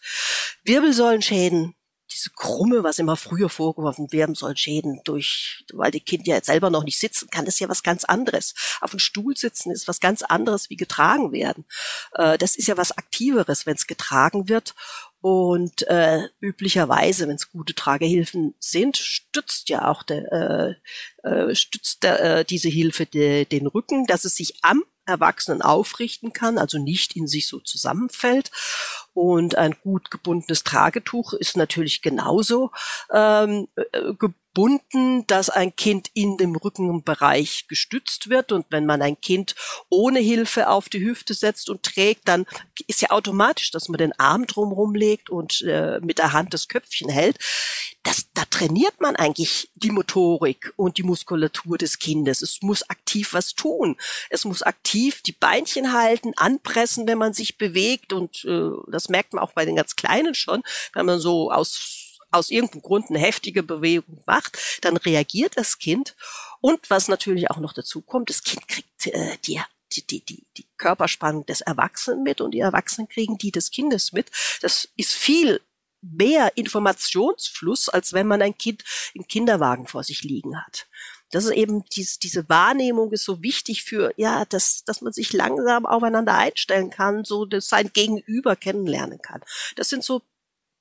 [0.64, 1.76] Wirbelsäulenschäden,
[2.12, 6.46] diese Krumme, was immer früher vorgeworfen werden soll, Schäden durch, weil die Kind ja jetzt
[6.46, 8.54] selber noch nicht sitzen kann, das ist ja was ganz anderes.
[8.82, 11.66] Auf dem Stuhl sitzen ist was ganz anderes wie getragen werden.
[12.14, 14.76] Äh, das ist ja was Aktiveres, wenn es getragen wird.
[15.24, 20.78] Und äh, üblicherweise, wenn es gute Tragehilfen sind, stützt ja auch der,
[21.24, 25.62] äh, äh, stützt der, äh, diese Hilfe de, den Rücken, dass es sich am Erwachsenen
[25.62, 28.52] aufrichten kann, also nicht in sich so zusammenfällt.
[29.14, 32.72] Und ein gut gebundenes Tragetuch ist natürlich genauso
[33.10, 34.14] ähm, äh,
[34.54, 38.52] gebunden, dass ein Kind in dem Rückenbereich gestützt wird.
[38.52, 39.56] Und wenn man ein Kind
[39.90, 42.46] ohne Hilfe auf die Hüfte setzt und trägt, dann
[42.88, 46.68] ist ja automatisch, dass man den Arm drumherum legt und äh, mit der Hand das
[46.68, 47.38] Köpfchen hält.
[48.04, 52.42] Das, da trainiert man eigentlich die Motorik und die Muskulatur des Kindes.
[52.42, 53.98] Es muss aktiv was tun.
[54.30, 58.14] Es muss aktiv die Beinchen halten, anpressen, wenn man sich bewegt.
[58.14, 60.62] Und äh, das merkt man auch bei den ganz Kleinen schon,
[60.94, 62.03] wenn man so aus
[62.34, 66.16] aus irgendeinem Grund eine heftige Bewegung macht, dann reagiert das Kind.
[66.62, 69.62] Und was natürlich auch noch dazu kommt, das Kind kriegt äh, die
[69.96, 74.32] die, die, die, Körperspannung des Erwachsenen mit und die Erwachsenen kriegen die des Kindes mit.
[74.62, 75.62] Das ist viel
[76.02, 80.88] mehr Informationsfluss, als wenn man ein Kind im Kinderwagen vor sich liegen hat.
[81.32, 85.34] Das ist eben dies, diese Wahrnehmung ist so wichtig für, ja, dass, dass man sich
[85.34, 89.42] langsam aufeinander einstellen kann, so dass sein Gegenüber kennenlernen kann.
[89.76, 90.22] Das sind so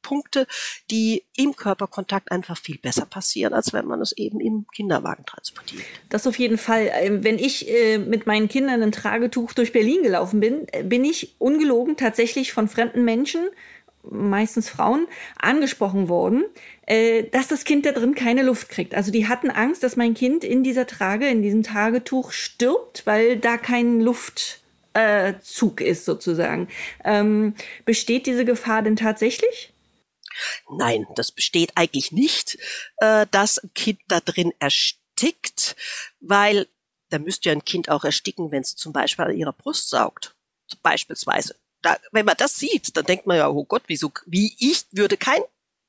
[0.03, 0.47] Punkte,
[0.91, 5.85] die im Körperkontakt einfach viel besser passieren, als wenn man es eben im Kinderwagen transportiert.
[6.09, 6.91] Das auf jeden Fall.
[7.01, 11.05] Ähm, wenn ich äh, mit meinen Kindern ein Tragetuch durch Berlin gelaufen bin, äh, bin
[11.05, 13.49] ich ungelogen tatsächlich von fremden Menschen,
[14.11, 15.07] meistens Frauen,
[15.39, 16.45] angesprochen worden,
[16.87, 18.95] äh, dass das Kind da drin keine Luft kriegt.
[18.95, 23.37] Also die hatten Angst, dass mein Kind in dieser Trage, in diesem Tagetuch stirbt, weil
[23.37, 26.69] da kein Luftzug ist sozusagen.
[27.05, 29.72] Ähm, besteht diese Gefahr denn tatsächlich?
[30.71, 32.59] Nein, das besteht eigentlich nicht,
[32.99, 35.77] äh, dass ein Kind da drin erstickt,
[36.21, 36.67] weil
[37.11, 40.35] da müsste ja ein Kind auch ersticken, wenn es zum Beispiel an ihrer Brust saugt.
[40.83, 41.57] Beispielsweise.
[41.83, 45.17] Da, wenn man das sieht, dann denkt man ja, oh Gott, wieso, wie ich würde
[45.17, 45.43] kein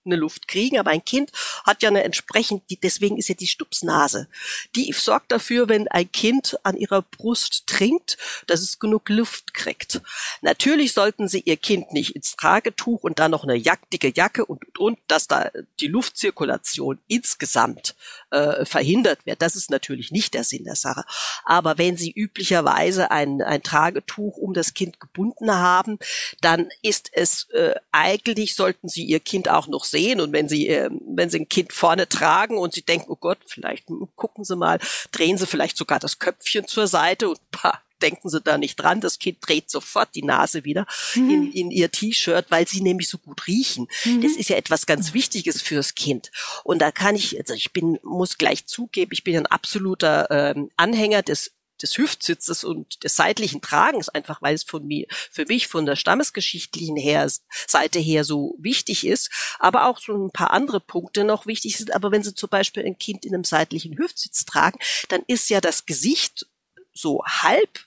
[0.05, 1.31] eine Luft kriegen, aber ein Kind
[1.65, 4.27] hat ja eine entsprechend, deswegen ist ja die Stupsnase.
[4.75, 10.01] Die sorgt dafür, wenn ein Kind an ihrer Brust trinkt, dass es genug Luft kriegt.
[10.41, 14.45] Natürlich sollten sie ihr Kind nicht ins Tragetuch und dann noch eine Jack, dicke Jacke
[14.45, 17.95] und, und, und, dass da die Luftzirkulation insgesamt
[18.31, 19.41] äh, verhindert wird.
[19.41, 21.03] Das ist natürlich nicht der Sinn der Sache.
[21.45, 25.99] Aber wenn sie üblicherweise ein, ein Tragetuch um das Kind gebunden haben,
[26.41, 30.19] dann ist es äh, eigentlich, sollten sie ihr Kind auch noch sehen.
[30.19, 33.37] Und wenn Sie, äh, wenn Sie ein Kind vorne tragen und Sie denken, oh Gott,
[33.45, 34.79] vielleicht gucken Sie mal,
[35.11, 38.99] drehen Sie vielleicht sogar das Köpfchen zur Seite und pah, denken Sie da nicht dran.
[38.99, 41.29] Das Kind dreht sofort die Nase wieder mhm.
[41.29, 43.87] in, in ihr T-Shirt, weil sie nämlich so gut riechen.
[44.03, 44.21] Mhm.
[44.21, 46.31] Das ist ja etwas ganz Wichtiges fürs Kind.
[46.63, 50.69] Und da kann ich, also ich bin, muss gleich zugeben, ich bin ein absoluter ähm,
[50.75, 55.67] Anhänger des des Hüftsitzes und des seitlichen Tragens, einfach weil es von mir, für mich
[55.67, 57.29] von der stammesgeschichtlichen her,
[57.67, 61.93] Seite her so wichtig ist, aber auch so ein paar andere Punkte noch wichtig sind.
[61.93, 65.61] Aber wenn Sie zum Beispiel ein Kind in einem seitlichen Hüftsitz tragen, dann ist ja
[65.61, 66.47] das Gesicht
[66.93, 67.85] so halb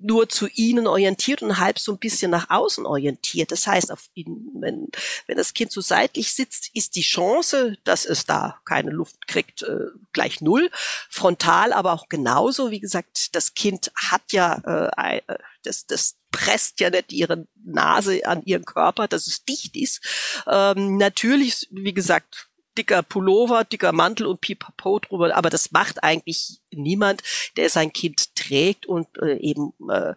[0.00, 3.52] nur zu ihnen orientiert und halb so ein bisschen nach außen orientiert.
[3.52, 4.88] Das heißt, ihn, wenn,
[5.26, 9.62] wenn das Kind so seitlich sitzt, ist die Chance, dass es da keine Luft kriegt,
[9.62, 10.70] äh, gleich null.
[11.10, 12.70] Frontal aber auch genauso.
[12.70, 18.24] Wie gesagt, das Kind hat ja, äh, äh das, das presst ja nicht ihre Nase
[18.26, 20.00] an ihren Körper, dass es dicht ist.
[20.46, 22.48] Ähm, natürlich, wie gesagt,
[22.78, 27.22] dicker Pullover, dicker Mantel und Pipapo drüber, aber das macht eigentlich niemand,
[27.56, 30.14] der sein Kind trägt und äh, eben äh,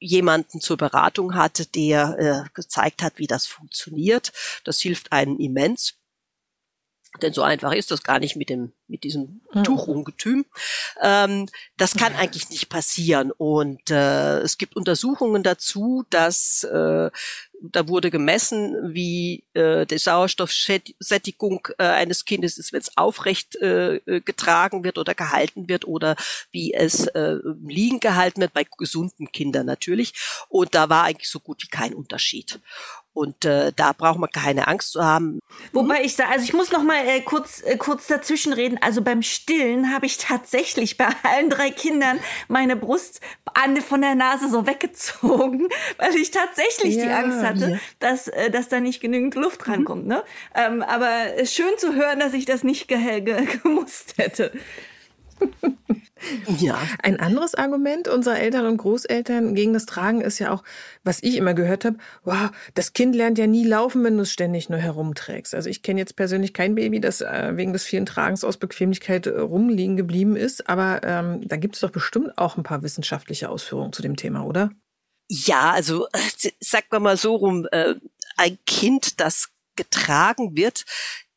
[0.00, 4.32] jemanden zur Beratung hatte, der äh, gezeigt hat, wie das funktioniert.
[4.64, 5.94] Das hilft einem immens.
[7.22, 9.64] Denn so einfach ist das gar nicht mit dem mit diesem mhm.
[9.64, 10.46] Tuchungetüm.
[11.02, 13.30] Ähm, das kann eigentlich nicht passieren.
[13.30, 17.10] Und äh, es gibt Untersuchungen dazu, dass äh,
[17.60, 23.96] da wurde gemessen, wie äh, die Sauerstoffsättigung äh, eines Kindes ist, wenn es aufrecht äh,
[23.96, 26.16] äh, getragen wird oder gehalten wird oder
[26.52, 30.14] wie es äh, liegen gehalten wird bei gesunden Kindern natürlich.
[30.48, 32.60] Und da war eigentlich so gut wie kein Unterschied.
[33.18, 35.40] Und äh, da braucht man keine Angst zu haben.
[35.72, 38.78] Wobei ich sage, also ich muss noch mal äh, kurz äh, kurz dazwischen reden.
[38.80, 43.20] Also beim Stillen habe ich tatsächlich bei allen drei Kindern meine Brust
[43.54, 45.66] an, von der Nase so weggezogen,
[45.98, 47.78] weil ich tatsächlich ja, die Angst hatte, ja.
[47.98, 49.72] dass äh, dass da nicht genügend Luft mhm.
[49.72, 50.04] rankommt.
[50.04, 50.10] Mhm.
[50.10, 50.22] Ne?
[50.54, 54.52] Ähm, aber schön zu hören, dass ich das nicht ge ge gemusst hätte.
[56.58, 56.78] Ja.
[57.02, 60.64] Ein anderes Argument unserer Eltern und Großeltern gegen das Tragen ist ja auch,
[61.04, 64.32] was ich immer gehört habe, wow, das Kind lernt ja nie laufen, wenn du es
[64.32, 65.54] ständig nur herumträgst.
[65.54, 69.26] Also ich kenne jetzt persönlich kein Baby, das äh, wegen des vielen Tragens aus Bequemlichkeit
[69.26, 73.48] äh, rumliegen geblieben ist, aber ähm, da gibt es doch bestimmt auch ein paar wissenschaftliche
[73.48, 74.70] Ausführungen zu dem Thema, oder?
[75.30, 77.94] Ja, also äh, sagen wir mal so rum, äh,
[78.36, 80.84] ein Kind, das getragen wird,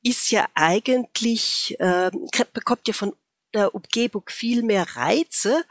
[0.03, 2.09] ist ja eigentlich, äh,
[2.53, 3.13] bekommt ja von
[3.53, 5.63] der Umgebung viel mehr Reize,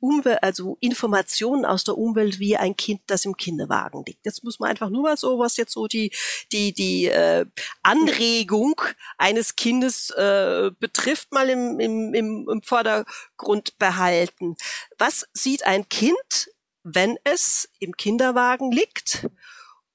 [0.00, 4.24] Umwelt, also Informationen aus der Umwelt wie ein Kind, das im Kinderwagen liegt.
[4.24, 6.12] Jetzt muss man einfach nur mal so, was jetzt so die
[6.52, 7.46] die die äh,
[7.82, 8.80] Anregung
[9.18, 14.56] eines Kindes äh, betrifft, mal im, im, im, im Vordergrund behalten.
[14.98, 16.50] Was sieht ein Kind,
[16.82, 19.28] wenn es im Kinderwagen liegt?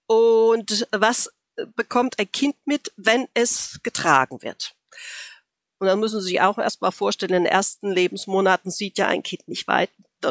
[0.07, 1.31] Und was
[1.75, 4.75] bekommt ein Kind mit, wenn es getragen wird?
[5.81, 9.23] Und dann müssen Sie sich auch erstmal vorstellen, in den ersten Lebensmonaten sieht ja ein
[9.23, 9.89] Kind nicht weiter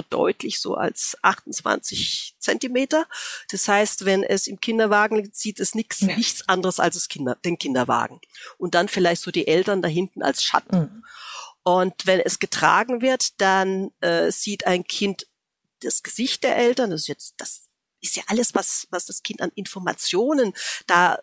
[0.09, 3.05] deutlich so als 28 Zentimeter.
[3.51, 6.15] Das heißt, wenn es im Kinderwagen liegt, sieht es nichts, ja.
[6.15, 8.21] nichts anderes als das Kinder, den Kinderwagen.
[8.59, 10.79] Und dann vielleicht so die Eltern da hinten als Schatten.
[10.79, 11.05] Mhm.
[11.65, 15.27] Und wenn es getragen wird, dann äh, sieht ein Kind
[15.81, 16.91] das Gesicht der Eltern.
[16.91, 17.63] Das ist jetzt, das
[18.01, 20.55] ist ja alles, was, was das Kind an Informationen
[20.87, 21.19] da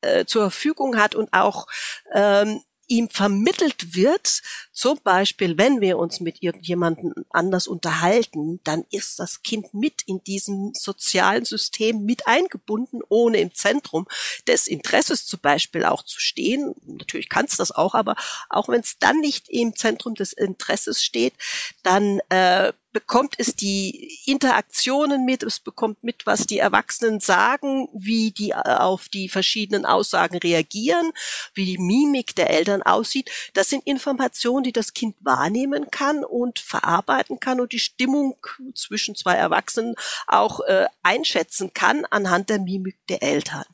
[0.00, 1.66] äh, zur Verfügung hat und auch
[2.14, 9.18] ähm, ihm vermittelt wird, zum Beispiel, wenn wir uns mit irgendjemandem anders unterhalten, dann ist
[9.18, 14.06] das Kind mit in diesem sozialen System mit eingebunden, ohne im Zentrum
[14.46, 16.74] des Interesses zum Beispiel auch zu stehen.
[16.86, 18.16] Natürlich kann es das auch, aber
[18.48, 21.34] auch wenn es dann nicht im Zentrum des Interesses steht,
[21.82, 28.32] dann äh, bekommt es die Interaktionen mit, es bekommt mit, was die Erwachsenen sagen, wie
[28.32, 31.12] die äh, auf die verschiedenen Aussagen reagieren,
[31.54, 33.30] wie die Mimik der Eltern aussieht.
[33.54, 38.36] Das sind Informationen, die das Kind wahrnehmen kann und verarbeiten kann und die Stimmung
[38.74, 39.94] zwischen zwei Erwachsenen
[40.26, 43.64] auch äh, einschätzen kann anhand der Mimik der Eltern.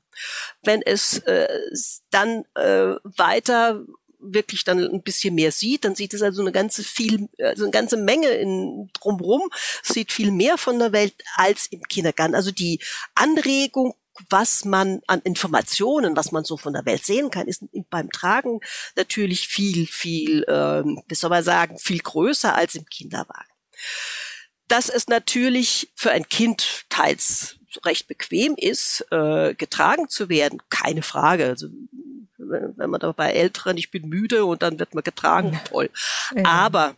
[0.62, 1.48] Wenn es äh,
[2.10, 3.86] dann äh, weiter
[4.26, 7.70] wirklich dann ein bisschen mehr sieht, dann sieht es also eine ganze viel, also eine
[7.70, 9.50] ganze Menge in, drumherum,
[9.82, 12.34] sieht viel mehr von der Welt als im Kindergarten.
[12.34, 12.80] Also die
[13.14, 13.94] Anregung
[14.30, 18.60] was man an Informationen, was man so von der Welt sehen kann, ist beim Tragen
[18.96, 23.50] natürlich viel, viel, ähm, wie soll man sagen, viel größer als im Kinderwagen.
[24.68, 31.02] Dass es natürlich für ein Kind teils recht bequem ist, äh, getragen zu werden, keine
[31.02, 31.46] Frage.
[31.46, 31.68] Also
[32.48, 35.90] wenn man da bei Älteren, ich bin müde und dann wird man getragen, toll.
[36.34, 36.44] Ja.
[36.44, 36.96] Aber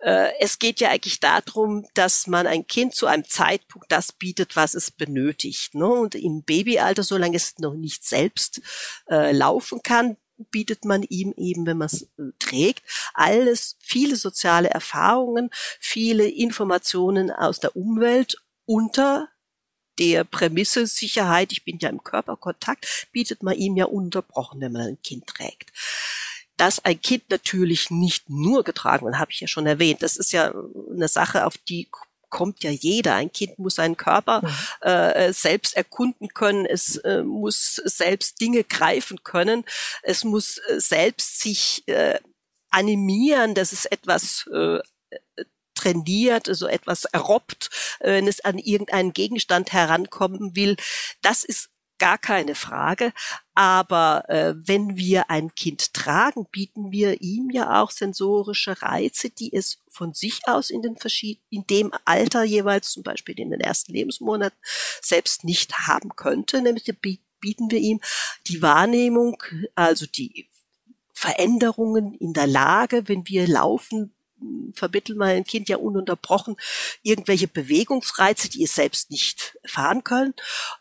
[0.00, 4.56] äh, es geht ja eigentlich darum, dass man ein Kind zu einem Zeitpunkt das bietet,
[4.56, 5.74] was es benötigt.
[5.74, 5.86] Ne?
[5.86, 8.60] Und im Babyalter, solange es noch nicht selbst
[9.08, 10.16] äh, laufen kann,
[10.50, 12.82] bietet man ihm eben, wenn man es äh, trägt,
[13.14, 18.36] alles, viele soziale Erfahrungen, viele Informationen aus der Umwelt
[18.66, 19.28] unter
[19.98, 24.82] der Prämisse Sicherheit, ich bin ja im Körperkontakt, bietet man ihm ja unterbrochen, wenn man
[24.82, 25.72] ein Kind trägt.
[26.56, 30.02] Dass ein Kind natürlich nicht nur getragen wird, habe ich ja schon erwähnt.
[30.02, 30.52] Das ist ja
[30.92, 31.88] eine Sache, auf die
[32.34, 33.14] kommt ja jeder.
[33.14, 34.42] Ein Kind muss seinen Körper
[34.80, 36.66] äh, selbst erkunden können.
[36.66, 39.64] Es äh, muss selbst Dinge greifen können.
[40.02, 42.18] Es muss äh, selbst sich äh,
[42.70, 44.80] animieren, dass es etwas äh,
[45.74, 47.70] trainiert, also etwas errobbt,
[48.00, 50.76] äh, wenn es an irgendeinen Gegenstand herankommen will.
[51.22, 53.12] Das ist gar keine Frage.
[53.54, 59.52] Aber äh, wenn wir ein Kind tragen, bieten wir ihm ja auch sensorische Reize, die
[59.52, 60.96] es von sich aus in den
[61.50, 64.58] in dem Alter jeweils, zum Beispiel in den ersten Lebensmonaten,
[65.00, 66.60] selbst nicht haben könnte.
[66.60, 66.84] Nämlich
[67.40, 68.00] bieten wir ihm
[68.48, 69.42] die Wahrnehmung,
[69.74, 70.48] also die
[71.12, 74.14] Veränderungen in der Lage, wenn wir laufen,
[74.74, 76.56] vermitteln ein Kind ja ununterbrochen
[77.02, 80.34] irgendwelche Bewegungsreize, die es selbst nicht erfahren können,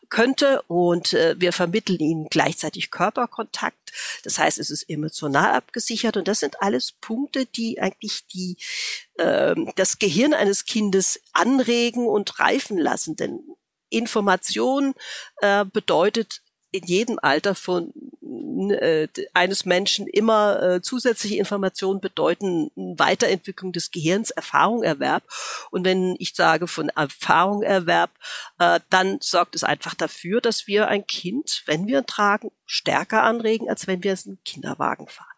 [0.09, 0.61] könnte.
[0.67, 3.91] Und äh, wir vermitteln ihnen gleichzeitig Körperkontakt.
[4.23, 6.17] Das heißt, es ist emotional abgesichert.
[6.17, 8.57] Und das sind alles Punkte, die eigentlich die,
[9.15, 13.15] äh, das Gehirn eines Kindes anregen und reifen lassen.
[13.15, 13.39] Denn
[13.89, 14.93] Information
[15.41, 16.41] äh, bedeutet
[16.73, 17.93] in jedem Alter von
[18.71, 25.23] äh, eines Menschen immer äh, zusätzliche Informationen bedeuten Weiterentwicklung des Gehirns, Erfahrungerwerb.
[25.69, 28.09] Und wenn ich sage von Erfahrungerwerb,
[28.59, 33.69] äh, dann sorgt es einfach dafür, dass wir ein Kind, wenn wir tragen, stärker anregen,
[33.69, 35.37] als wenn wir es in Kinderwagen fahren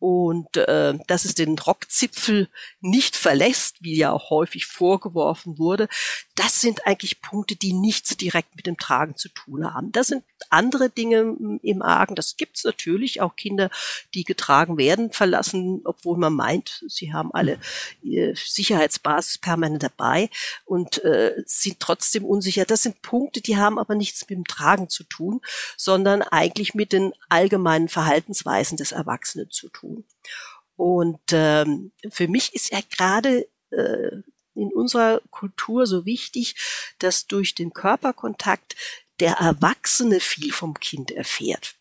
[0.00, 2.48] und äh, dass es den Rockzipfel
[2.80, 5.88] nicht verlässt, wie ja auch häufig vorgeworfen wurde,
[6.34, 9.92] das sind eigentlich Punkte, die nichts direkt mit dem Tragen zu tun haben.
[9.92, 12.14] Das sind andere Dinge im Argen.
[12.14, 13.68] Das gibt's natürlich auch Kinder,
[14.14, 17.58] die getragen werden, verlassen, obwohl man meint, sie haben alle
[18.02, 20.30] Sicherheitsbasis permanent dabei
[20.64, 22.64] und äh, sind trotzdem unsicher.
[22.64, 25.42] Das sind Punkte, die haben aber nichts mit dem Tragen zu tun,
[25.76, 29.89] sondern eigentlich mit den allgemeinen Verhaltensweisen des Erwachsenen zu tun
[30.76, 34.22] Und ähm, für mich ist ja gerade äh,
[34.54, 36.56] in unserer Kultur so wichtig,
[36.98, 38.76] dass durch den Körperkontakt
[39.20, 41.79] der Erwachsene viel vom Kind erfährt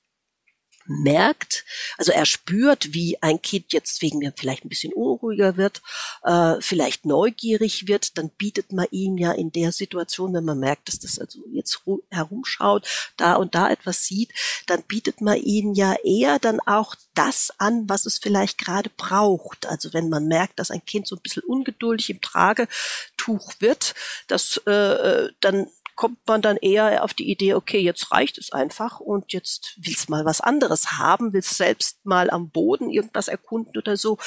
[0.90, 1.66] merkt,
[1.98, 5.82] also er spürt, wie ein Kind jetzt wegen mir vielleicht ein bisschen unruhiger wird,
[6.24, 10.88] äh, vielleicht neugierig wird, dann bietet man ihm ja in der Situation, wenn man merkt,
[10.88, 12.88] dass das also jetzt herumschaut,
[13.18, 14.32] da und da etwas sieht,
[14.66, 19.66] dann bietet man ihm ja eher dann auch das an, was es vielleicht gerade braucht.
[19.68, 23.94] Also wenn man merkt, dass ein Kind so ein bisschen ungeduldig im Tragetuch wird,
[24.28, 25.68] dass äh, äh dann
[26.00, 30.10] kommt man dann eher auf die Idee, okay, jetzt reicht es einfach und jetzt willst
[30.10, 34.18] mal was anderes haben, willst selbst mal am Boden irgendwas erkunden oder so.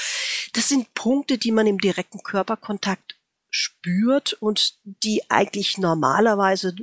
[0.52, 3.18] Das sind Punkte, die man im direkten Körperkontakt
[3.48, 6.74] spürt und die eigentlich normalerweise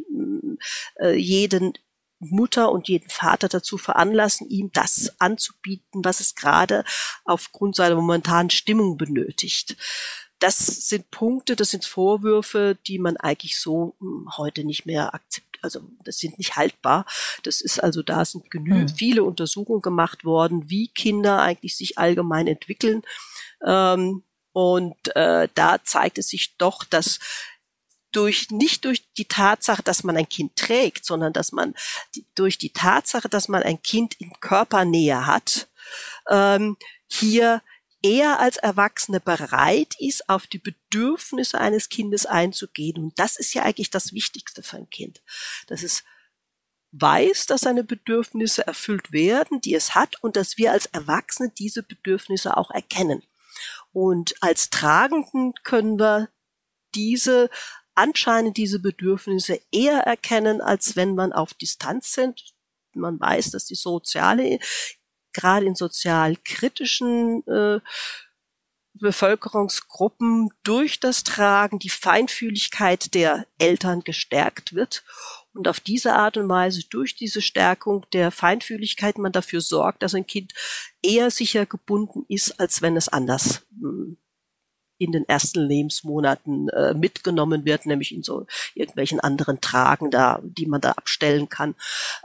[1.00, 1.74] äh, jeden
[2.18, 6.84] Mutter und jeden Vater dazu veranlassen, ihm das anzubieten, was es gerade
[7.26, 9.78] aufgrund seiner momentanen Stimmung benötigt
[10.40, 15.60] das sind Punkte, das sind Vorwürfe, die man eigentlich so hm, heute nicht mehr akzept,
[15.62, 17.06] also das sind nicht haltbar.
[17.44, 18.96] Das ist also, da sind genügend mhm.
[18.96, 23.04] viele Untersuchungen gemacht worden, wie Kinder eigentlich sich allgemein entwickeln.
[23.66, 24.24] Ähm,
[24.54, 27.20] und äh, da zeigt es sich doch, dass
[28.12, 31.76] durch nicht durch die Tatsache, dass man ein Kind trägt, sondern dass man
[32.16, 35.68] die, durch die Tatsache, dass man ein Kind in Körpernähe hat,
[36.30, 36.78] ähm,
[37.08, 37.62] hier
[38.02, 42.98] eher als Erwachsene bereit ist, auf die Bedürfnisse eines Kindes einzugehen.
[43.04, 45.22] Und das ist ja eigentlich das Wichtigste für ein Kind,
[45.68, 46.04] dass es
[46.92, 51.84] weiß, dass seine Bedürfnisse erfüllt werden, die es hat, und dass wir als Erwachsene diese
[51.84, 53.24] Bedürfnisse auch erkennen.
[53.92, 56.30] Und als Tragenden können wir
[56.96, 57.50] diese
[58.00, 62.56] anscheinend diese Bedürfnisse eher erkennen, als wenn man auf Distanz sind.
[62.94, 64.60] Man weiß, dass die soziale,
[65.34, 67.80] gerade in sozial kritischen äh,
[68.94, 75.04] Bevölkerungsgruppen durch das Tragen die Feinfühligkeit der Eltern gestärkt wird
[75.54, 80.16] und auf diese Art und Weise durch diese Stärkung der Feinfühligkeit man dafür sorgt, dass
[80.16, 80.54] ein Kind
[81.02, 84.18] eher sicher gebunden ist, als wenn es anders hm,
[85.00, 88.46] in den ersten Lebensmonaten äh, mitgenommen wird, nämlich in so
[88.76, 91.74] irgendwelchen anderen Tragen, da, die man da abstellen kann.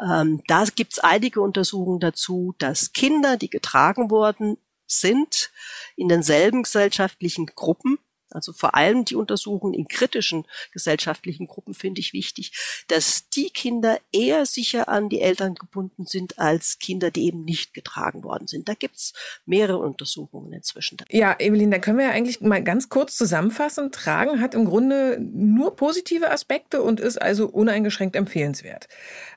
[0.00, 5.50] Ähm, da gibt's einige Untersuchungen dazu, dass Kinder, die getragen worden sind,
[5.96, 7.98] in denselben gesellschaftlichen Gruppen
[8.34, 12.52] also vor allem die Untersuchungen in kritischen gesellschaftlichen Gruppen finde ich wichtig,
[12.88, 17.74] dass die Kinder eher sicher an die Eltern gebunden sind als Kinder, die eben nicht
[17.74, 18.68] getragen worden sind.
[18.68, 19.12] Da gibt's
[19.46, 20.98] mehrere Untersuchungen inzwischen.
[21.10, 23.92] Ja, Evelyn, da können wir ja eigentlich mal ganz kurz zusammenfassen.
[23.92, 28.88] Tragen hat im Grunde nur positive Aspekte und ist also uneingeschränkt empfehlenswert.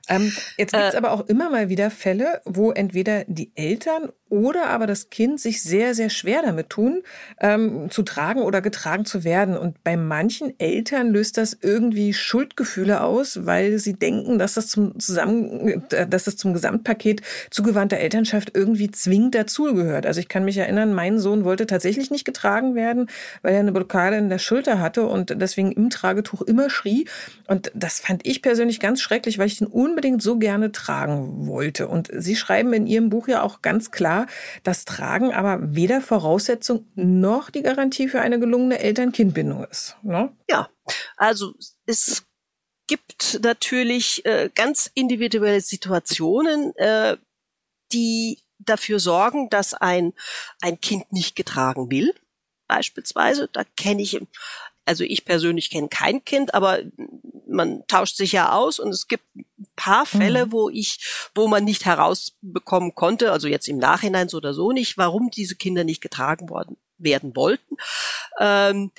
[0.08, 4.68] Ähm, jetzt gibt's äh, aber auch immer mal wieder Fälle, wo entweder die Eltern oder
[4.68, 7.02] aber das Kind sich sehr, sehr schwer damit tun,
[7.40, 9.56] ähm, zu tragen oder getragen zu werden.
[9.56, 14.98] Und bei manchen Eltern löst das irgendwie Schuldgefühle aus, weil sie denken, dass das zum
[14.98, 20.06] zusammen, äh, dass das zum Gesamtpaket zugewandter Elternschaft irgendwie zwingend dazugehört.
[20.06, 23.08] Also ich kann mich erinnern, mein Sohn wollte tatsächlich nicht getragen werden,
[23.42, 27.06] weil er eine Blockade in der Schulter hatte und deswegen im Tragetuch immer schrie.
[27.46, 31.88] Und das fand ich persönlich ganz schrecklich, weil ich den unbedingt so gerne tragen wollte.
[31.88, 34.26] Und Sie schreiben in Ihrem Buch ja auch ganz klar, klar,
[34.62, 39.96] dass Tragen aber weder Voraussetzung noch die Garantie für eine gelungene Eltern-Kind-Bindung ist.
[40.02, 40.32] Ne?
[40.48, 40.68] Ja,
[41.16, 41.54] also
[41.86, 42.24] es
[42.86, 47.16] gibt natürlich äh, ganz individuelle Situationen, äh,
[47.92, 50.14] die dafür sorgen, dass ein,
[50.62, 52.14] ein Kind nicht getragen will.
[52.66, 54.20] Beispielsweise, da kenne ich,
[54.88, 56.80] also ich persönlich kenne kein Kind, aber
[57.46, 60.52] man tauscht sich ja aus und es gibt ein paar Fälle, mhm.
[60.52, 60.98] wo ich,
[61.34, 65.56] wo man nicht herausbekommen konnte, also jetzt im Nachhinein so oder so nicht, warum diese
[65.56, 67.76] Kinder nicht getragen worden werden wollten.
[68.40, 68.90] Ähm,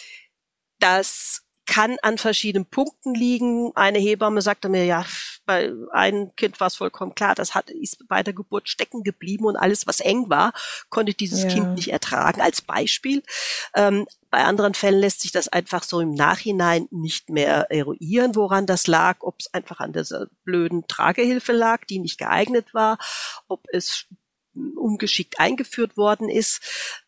[0.80, 3.72] das kann an verschiedenen Punkten liegen.
[3.76, 5.06] Eine Hebamme sagte mir, ja,
[5.46, 9.46] bei einem Kind war es vollkommen klar, das hat, ist bei der Geburt stecken geblieben
[9.46, 10.52] und alles, was eng war,
[10.90, 11.50] konnte dieses ja.
[11.50, 13.22] Kind nicht ertragen, als Beispiel.
[13.76, 18.66] Ähm, bei anderen Fällen lässt sich das einfach so im Nachhinein nicht mehr eruieren, woran
[18.66, 22.98] das lag, ob es einfach an dieser blöden Tragehilfe lag, die nicht geeignet war,
[23.48, 24.08] ob es
[24.76, 26.62] ungeschickt eingeführt worden ist.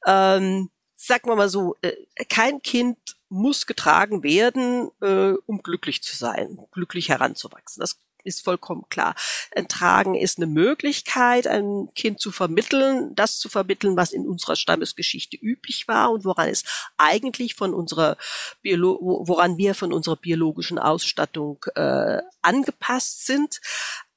[0.05, 1.95] Ähm, sagen wir mal so, äh,
[2.29, 2.97] kein Kind
[3.31, 7.79] muss getragen werden, äh, um glücklich zu sein, glücklich heranzuwachsen.
[7.79, 9.15] Das ist vollkommen klar.
[9.55, 14.55] Ein Tragen ist eine Möglichkeit, ein Kind zu vermitteln, das zu vermitteln, was in unserer
[14.55, 16.63] Stammesgeschichte üblich war und woran es
[16.97, 18.17] eigentlich von unserer
[18.61, 23.61] Biolo woran wir von unserer biologischen Ausstattung äh, angepasst sind.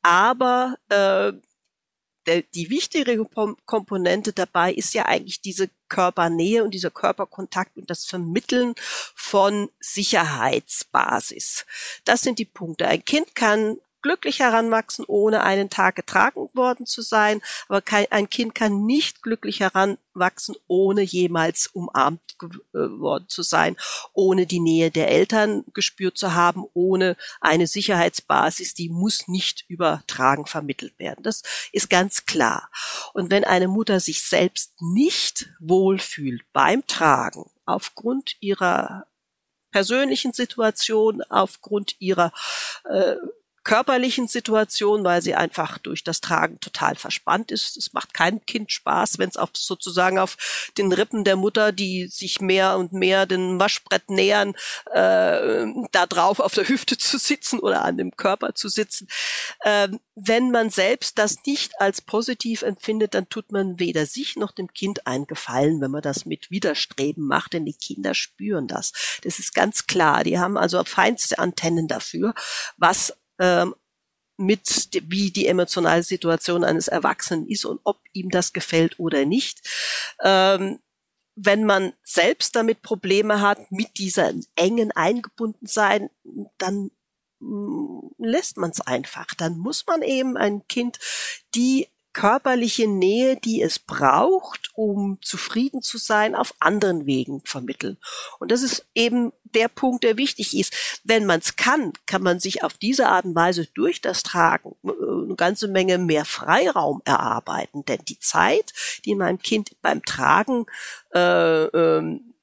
[0.02, 1.32] Aber äh,
[2.26, 3.24] der, die wichtigere
[3.66, 8.74] Komponente dabei ist ja eigentlich diese Körpernähe und dieser Körperkontakt und das Vermitteln
[9.14, 11.66] von Sicherheitsbasis.
[12.04, 12.88] Das sind die Punkte.
[12.88, 17.40] Ein Kind kann glücklich heranwachsen, ohne einen Tag getragen worden zu sein.
[17.68, 23.76] Aber kein, ein Kind kann nicht glücklich heranwachsen, ohne jemals umarmt äh, worden zu sein,
[24.12, 30.44] ohne die Nähe der Eltern gespürt zu haben, ohne eine Sicherheitsbasis, die muss nicht übertragen
[30.44, 31.22] vermittelt werden.
[31.22, 31.42] Das
[31.72, 32.70] ist ganz klar.
[33.14, 39.06] Und wenn eine Mutter sich selbst nicht wohlfühlt beim Tragen, aufgrund ihrer
[39.70, 42.32] persönlichen Situation, aufgrund ihrer
[42.84, 43.16] äh,
[43.64, 47.76] körperlichen Situation, weil sie einfach durch das Tragen total verspannt ist.
[47.76, 50.36] Es macht keinem Kind Spaß, wenn es auf sozusagen auf
[50.76, 54.54] den Rippen der Mutter, die sich mehr und mehr dem Waschbrett nähern,
[54.92, 59.08] äh, da drauf auf der Hüfte zu sitzen oder an dem Körper zu sitzen.
[59.64, 64.52] Ähm, wenn man selbst das nicht als positiv empfindet, dann tut man weder sich noch
[64.52, 68.92] dem Kind einen Gefallen, wenn man das mit Widerstreben macht, denn die Kinder spüren das.
[69.22, 70.22] Das ist ganz klar.
[70.22, 72.34] Die haben also feinste Antennen dafür,
[72.76, 73.74] was ähm,
[74.36, 79.60] mit, wie die emotionale Situation eines Erwachsenen ist und ob ihm das gefällt oder nicht.
[80.22, 80.80] Ähm,
[81.36, 86.10] wenn man selbst damit Probleme hat, mit dieser engen eingebunden sein,
[86.58, 86.90] dann
[87.40, 89.26] mm, lässt man es einfach.
[89.34, 90.98] Dann muss man eben ein Kind
[91.54, 97.98] die körperliche Nähe, die es braucht, um zufrieden zu sein, auf anderen Wegen vermitteln.
[98.38, 101.00] Und das ist eben der Punkt, der wichtig ist.
[101.04, 104.74] Wenn man es kann, kann man sich auf diese Art und Weise durch das Tragen
[104.84, 107.84] äh, eine ganze Menge mehr Freiraum erarbeiten.
[107.84, 108.72] Denn die Zeit,
[109.04, 110.66] die mein Kind beim Tragen
[111.14, 112.34] äh, ähm,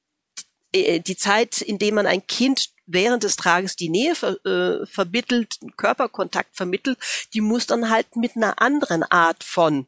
[0.72, 4.86] äh, die Zeit, in dem man ein Kind während des Trages die Nähe ver, äh,
[4.86, 6.98] vermittelt, Körperkontakt vermittelt,
[7.34, 9.86] die muss dann halt mit einer anderen Art von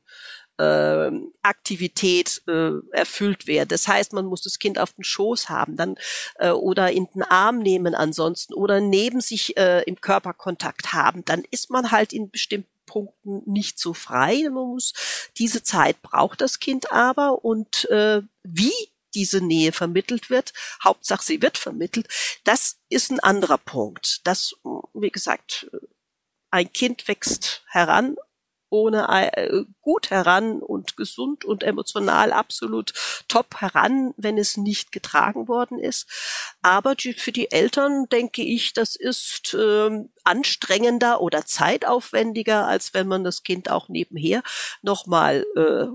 [0.59, 1.11] äh,
[1.43, 3.69] Aktivität äh, erfüllt werden.
[3.69, 5.97] Das heißt, man muss das Kind auf den Schoß haben, dann
[6.37, 11.25] äh, oder in den Arm nehmen ansonsten oder neben sich äh, im Körperkontakt haben.
[11.25, 14.43] Dann ist man halt in bestimmten Punkten nicht so frei.
[14.45, 14.93] Man muss
[15.39, 18.73] diese Zeit braucht das Kind aber und äh, wie
[19.15, 20.53] diese Nähe vermittelt wird.
[20.83, 22.09] Hauptsache, sie wird vermittelt.
[22.45, 24.21] Das ist ein anderer Punkt.
[24.27, 24.55] Das,
[24.93, 25.71] wie gesagt,
[26.51, 28.17] ein Kind wächst heran
[28.75, 32.93] ohne äh, gut heran und gesund und emotional absolut
[33.29, 36.09] top heran, wenn es nicht getragen worden ist.
[36.61, 39.91] Aber für die Eltern denke ich, das ist äh,
[40.25, 44.43] anstrengender oder zeitaufwendiger, als wenn man das Kind auch nebenher
[44.83, 45.87] nochmal äh,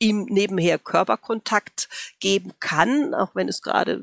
[0.00, 1.88] ihm nebenher Körperkontakt
[2.18, 4.02] geben kann, auch wenn es gerade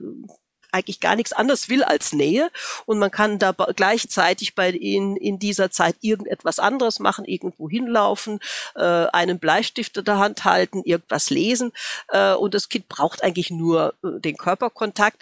[0.72, 2.52] eigentlich gar nichts anderes will als Nähe.
[2.86, 8.40] Und man kann da gleichzeitig bei ihnen in dieser Zeit irgendetwas anderes machen, irgendwo hinlaufen,
[8.76, 11.74] äh, einen Bleistift in der Hand halten, irgendwas lesen.
[12.10, 15.22] Äh, und das Kind braucht eigentlich nur äh, den Körperkontakt.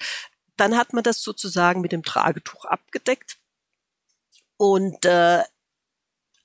[0.58, 3.38] Dann hat man das sozusagen mit dem Tragetuch abgedeckt.
[4.58, 5.44] Und äh,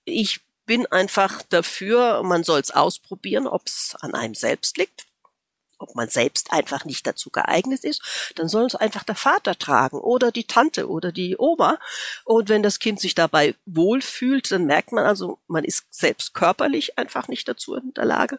[0.04, 0.40] ich
[0.70, 5.08] bin einfach dafür, man soll es ausprobieren, ob es an einem selbst liegt
[5.78, 9.98] ob man selbst einfach nicht dazu geeignet ist, dann soll es einfach der Vater tragen
[9.98, 11.78] oder die Tante oder die Oma.
[12.26, 16.98] Und wenn das Kind sich dabei wohlfühlt, dann merkt man also, man ist selbst körperlich
[16.98, 18.38] einfach nicht dazu in der Lage.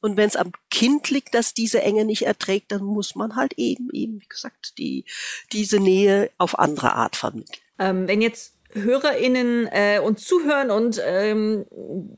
[0.00, 3.52] Und wenn es am Kind liegt, dass diese Enge nicht erträgt, dann muss man halt
[3.58, 5.04] eben, eben, wie gesagt, die,
[5.52, 7.62] diese Nähe auf andere Art vermitteln.
[7.78, 11.66] Ähm, wenn jetzt HörerInnen äh, uns zuhören und ähm,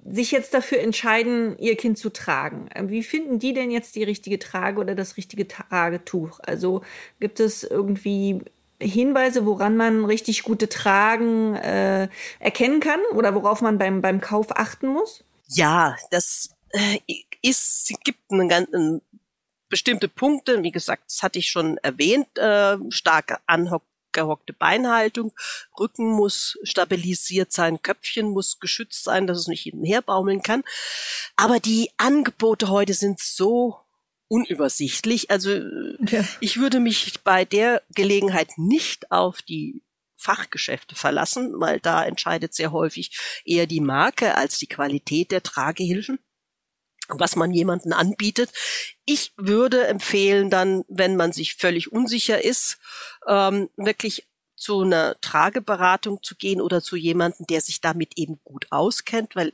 [0.08, 2.68] sich jetzt dafür entscheiden, ihr Kind zu tragen.
[2.74, 6.40] Äh, wie finden die denn jetzt die richtige Trage oder das richtige Tragetuch?
[6.40, 6.82] Also
[7.20, 8.40] gibt es irgendwie
[8.80, 14.56] Hinweise, woran man richtig gute Tragen äh, erkennen kann oder worauf man beim, beim Kauf
[14.56, 15.24] achten muss?
[15.48, 16.98] Ja, das äh,
[17.42, 19.00] ist, gibt einen ganzen
[19.68, 23.82] bestimmte Punkte, wie gesagt, das hatte ich schon erwähnt, äh, starke Anhock
[24.14, 25.32] gehockte Beinhaltung,
[25.78, 30.42] Rücken muss stabilisiert sein, Köpfchen muss geschützt sein, dass es nicht hin und her baumeln
[30.42, 30.62] kann.
[31.36, 33.78] Aber die Angebote heute sind so
[34.28, 35.30] unübersichtlich.
[35.30, 36.24] Also ja.
[36.40, 39.82] ich würde mich bei der Gelegenheit nicht auf die
[40.16, 46.18] Fachgeschäfte verlassen, weil da entscheidet sehr häufig eher die Marke als die Qualität der Tragehilfen
[47.08, 48.50] was man jemanden anbietet.
[49.04, 52.78] Ich würde empfehlen dann, wenn man sich völlig unsicher ist,
[53.26, 54.26] ähm, wirklich
[54.56, 59.52] zu einer Trageberatung zu gehen oder zu jemanden, der sich damit eben gut auskennt, weil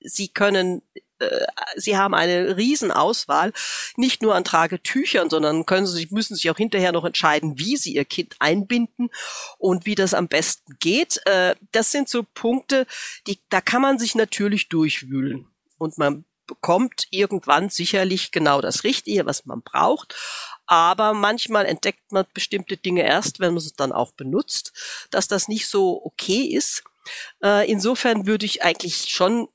[0.00, 0.82] sie können
[1.18, 3.52] äh, Sie haben eine Riesenauswahl,
[3.96, 7.94] nicht nur an Tragetüchern, sondern können Sie, müssen sich auch hinterher noch entscheiden, wie Sie
[7.94, 9.10] Ihr Kind einbinden
[9.58, 11.20] und wie das am besten geht.
[11.26, 12.86] Äh, das sind so Punkte,
[13.26, 15.48] die, da kann man sich natürlich durchwühlen.
[15.78, 20.14] Und man bekommt irgendwann sicherlich genau das Richtige, was man braucht.
[20.66, 24.72] Aber manchmal entdeckt man bestimmte Dinge erst, wenn man es dann auch benutzt,
[25.10, 26.82] dass das nicht so okay ist.
[27.42, 29.48] Äh, insofern würde ich eigentlich schon,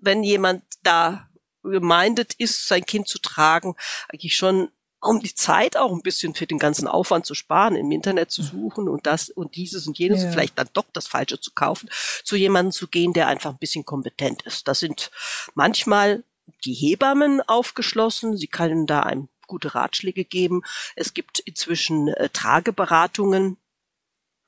[0.00, 1.28] wenn jemand da
[1.62, 3.74] gemeindet ist, sein Kind zu tragen,
[4.08, 4.70] eigentlich schon
[5.00, 8.42] um die Zeit auch ein bisschen für den ganzen Aufwand zu sparen, im Internet zu
[8.42, 10.30] suchen und das und dieses und jenes, ja.
[10.30, 11.88] vielleicht dann doch das Falsche zu kaufen,
[12.24, 14.66] zu jemandem zu gehen, der einfach ein bisschen kompetent ist.
[14.66, 15.10] Das sind
[15.54, 16.24] manchmal
[16.64, 18.36] die Hebammen aufgeschlossen.
[18.36, 20.62] Sie können da einem gute Ratschläge geben.
[20.96, 23.56] Es gibt inzwischen äh, Trageberatungen.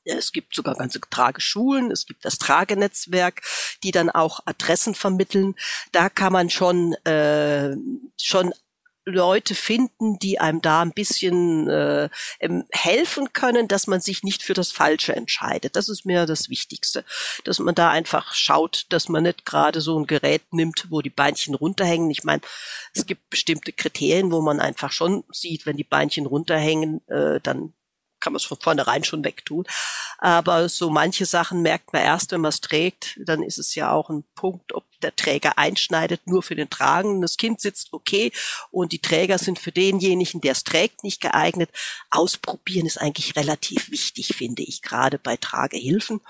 [0.05, 3.43] Es gibt sogar ganze Trageschulen, es gibt das Tragenetzwerk,
[3.83, 5.55] die dann auch Adressen vermitteln.
[5.93, 7.77] Da kann man schon äh,
[8.17, 8.55] schon
[9.11, 12.09] Leute finden, die einem da ein bisschen äh,
[12.71, 15.77] helfen können, dass man sich nicht für das Falsche entscheidet.
[15.77, 17.05] Das ist mir das Wichtigste,
[17.45, 21.11] dass man da einfach schaut, dass man nicht gerade so ein Gerät nimmt, wo die
[21.11, 22.11] Beinchen runterhängen.
[22.11, 22.43] Ich meine,
[22.95, 27.75] es gibt bestimmte Kriterien, wo man einfach schon sieht, wenn die Beinchen runterhängen, äh, dann
[28.21, 29.65] kann man es von vornherein schon wegtun.
[30.19, 33.19] Aber so manche Sachen merkt man erst, wenn man es trägt.
[33.25, 37.23] Dann ist es ja auch ein Punkt, ob der Träger einschneidet, nur für den Tragen.
[37.23, 38.33] Das Kind sitzt okay
[38.71, 41.71] und die Träger sind für denjenigen, der es trägt, nicht geeignet.
[42.11, 46.21] Ausprobieren ist eigentlich relativ wichtig, finde ich, gerade bei Tragehilfen.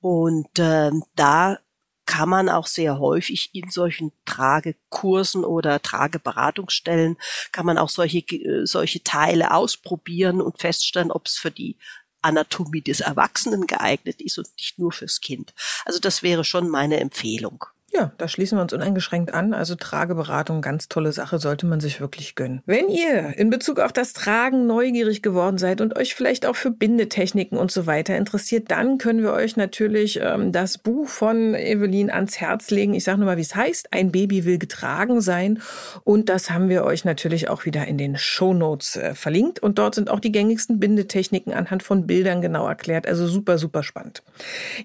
[0.00, 1.58] Und äh, da
[2.06, 7.16] kann man auch sehr häufig in solchen Tragekursen oder Trageberatungsstellen,
[7.52, 11.76] kann man auch solche, äh, solche Teile ausprobieren und feststellen, ob es für die
[12.22, 15.54] Anatomie des Erwachsenen geeignet ist und nicht nur fürs Kind.
[15.84, 17.66] Also das wäre schon meine Empfehlung.
[17.96, 19.54] Ja, da schließen wir uns uneingeschränkt an.
[19.54, 22.60] Also Trageberatung, ganz tolle Sache, sollte man sich wirklich gönnen.
[22.66, 26.70] Wenn ihr in Bezug auf das Tragen neugierig geworden seid und euch vielleicht auch für
[26.70, 32.10] Bindetechniken und so weiter interessiert, dann können wir euch natürlich ähm, das Buch von Evelyn
[32.10, 32.92] ans Herz legen.
[32.92, 33.94] Ich sage nur mal, wie es heißt.
[33.94, 35.62] Ein Baby will getragen sein.
[36.04, 39.60] Und das haben wir euch natürlich auch wieder in den Shownotes äh, verlinkt.
[39.60, 43.06] Und dort sind auch die gängigsten Bindetechniken anhand von Bildern genau erklärt.
[43.06, 44.22] Also super, super spannend.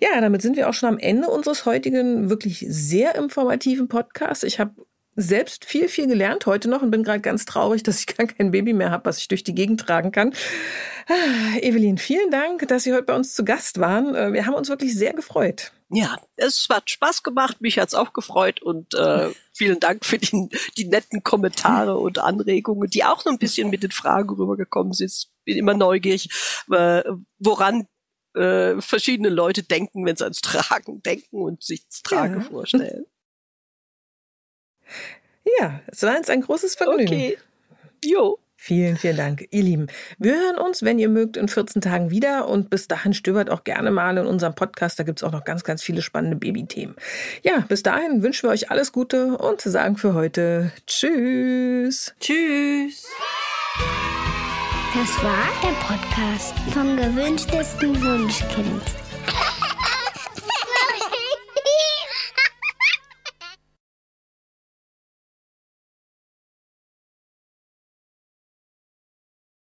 [0.01, 4.43] Ja, damit sind wir auch schon am Ende unseres heutigen wirklich sehr sehr informativen Podcast.
[4.43, 4.75] Ich habe
[5.15, 8.51] selbst viel, viel gelernt heute noch und bin gerade ganz traurig, dass ich gar kein
[8.51, 10.35] Baby mehr habe, was ich durch die Gegend tragen kann.
[11.07, 14.13] Ah, Evelyn, vielen Dank, dass Sie heute bei uns zu Gast waren.
[14.13, 15.71] Äh, wir haben uns wirklich sehr gefreut.
[15.89, 20.49] Ja, es hat Spaß gemacht, mich hat's auch gefreut und äh, vielen Dank für die,
[20.77, 25.27] die netten Kommentare und Anregungen, die auch noch ein bisschen mit den Fragen rübergekommen sind.
[25.43, 26.29] Bin immer neugierig,
[26.71, 27.03] äh,
[27.39, 27.87] woran
[28.35, 32.41] äh, verschiedene Leute denken, wenn sie ans Tragen denken und sich das Trage ja.
[32.41, 33.05] vorstellen.
[35.59, 37.13] Ja, es war jetzt ein großes Vergnügen.
[37.13, 37.37] Okay.
[38.03, 38.37] Jo.
[38.63, 39.87] Vielen, vielen Dank, ihr Lieben.
[40.19, 43.63] Wir hören uns, wenn ihr mögt, in 14 Tagen wieder und bis dahin stöbert auch
[43.63, 44.99] gerne mal in unserem Podcast.
[44.99, 46.95] Da gibt's auch noch ganz, ganz viele spannende Babythemen.
[47.41, 52.13] Ja, bis dahin wünschen wir euch alles Gute und sagen für heute Tschüss.
[52.19, 53.07] Tschüss.
[54.93, 59.00] Das war der Podcast vom gewünschtesten Wunschkind.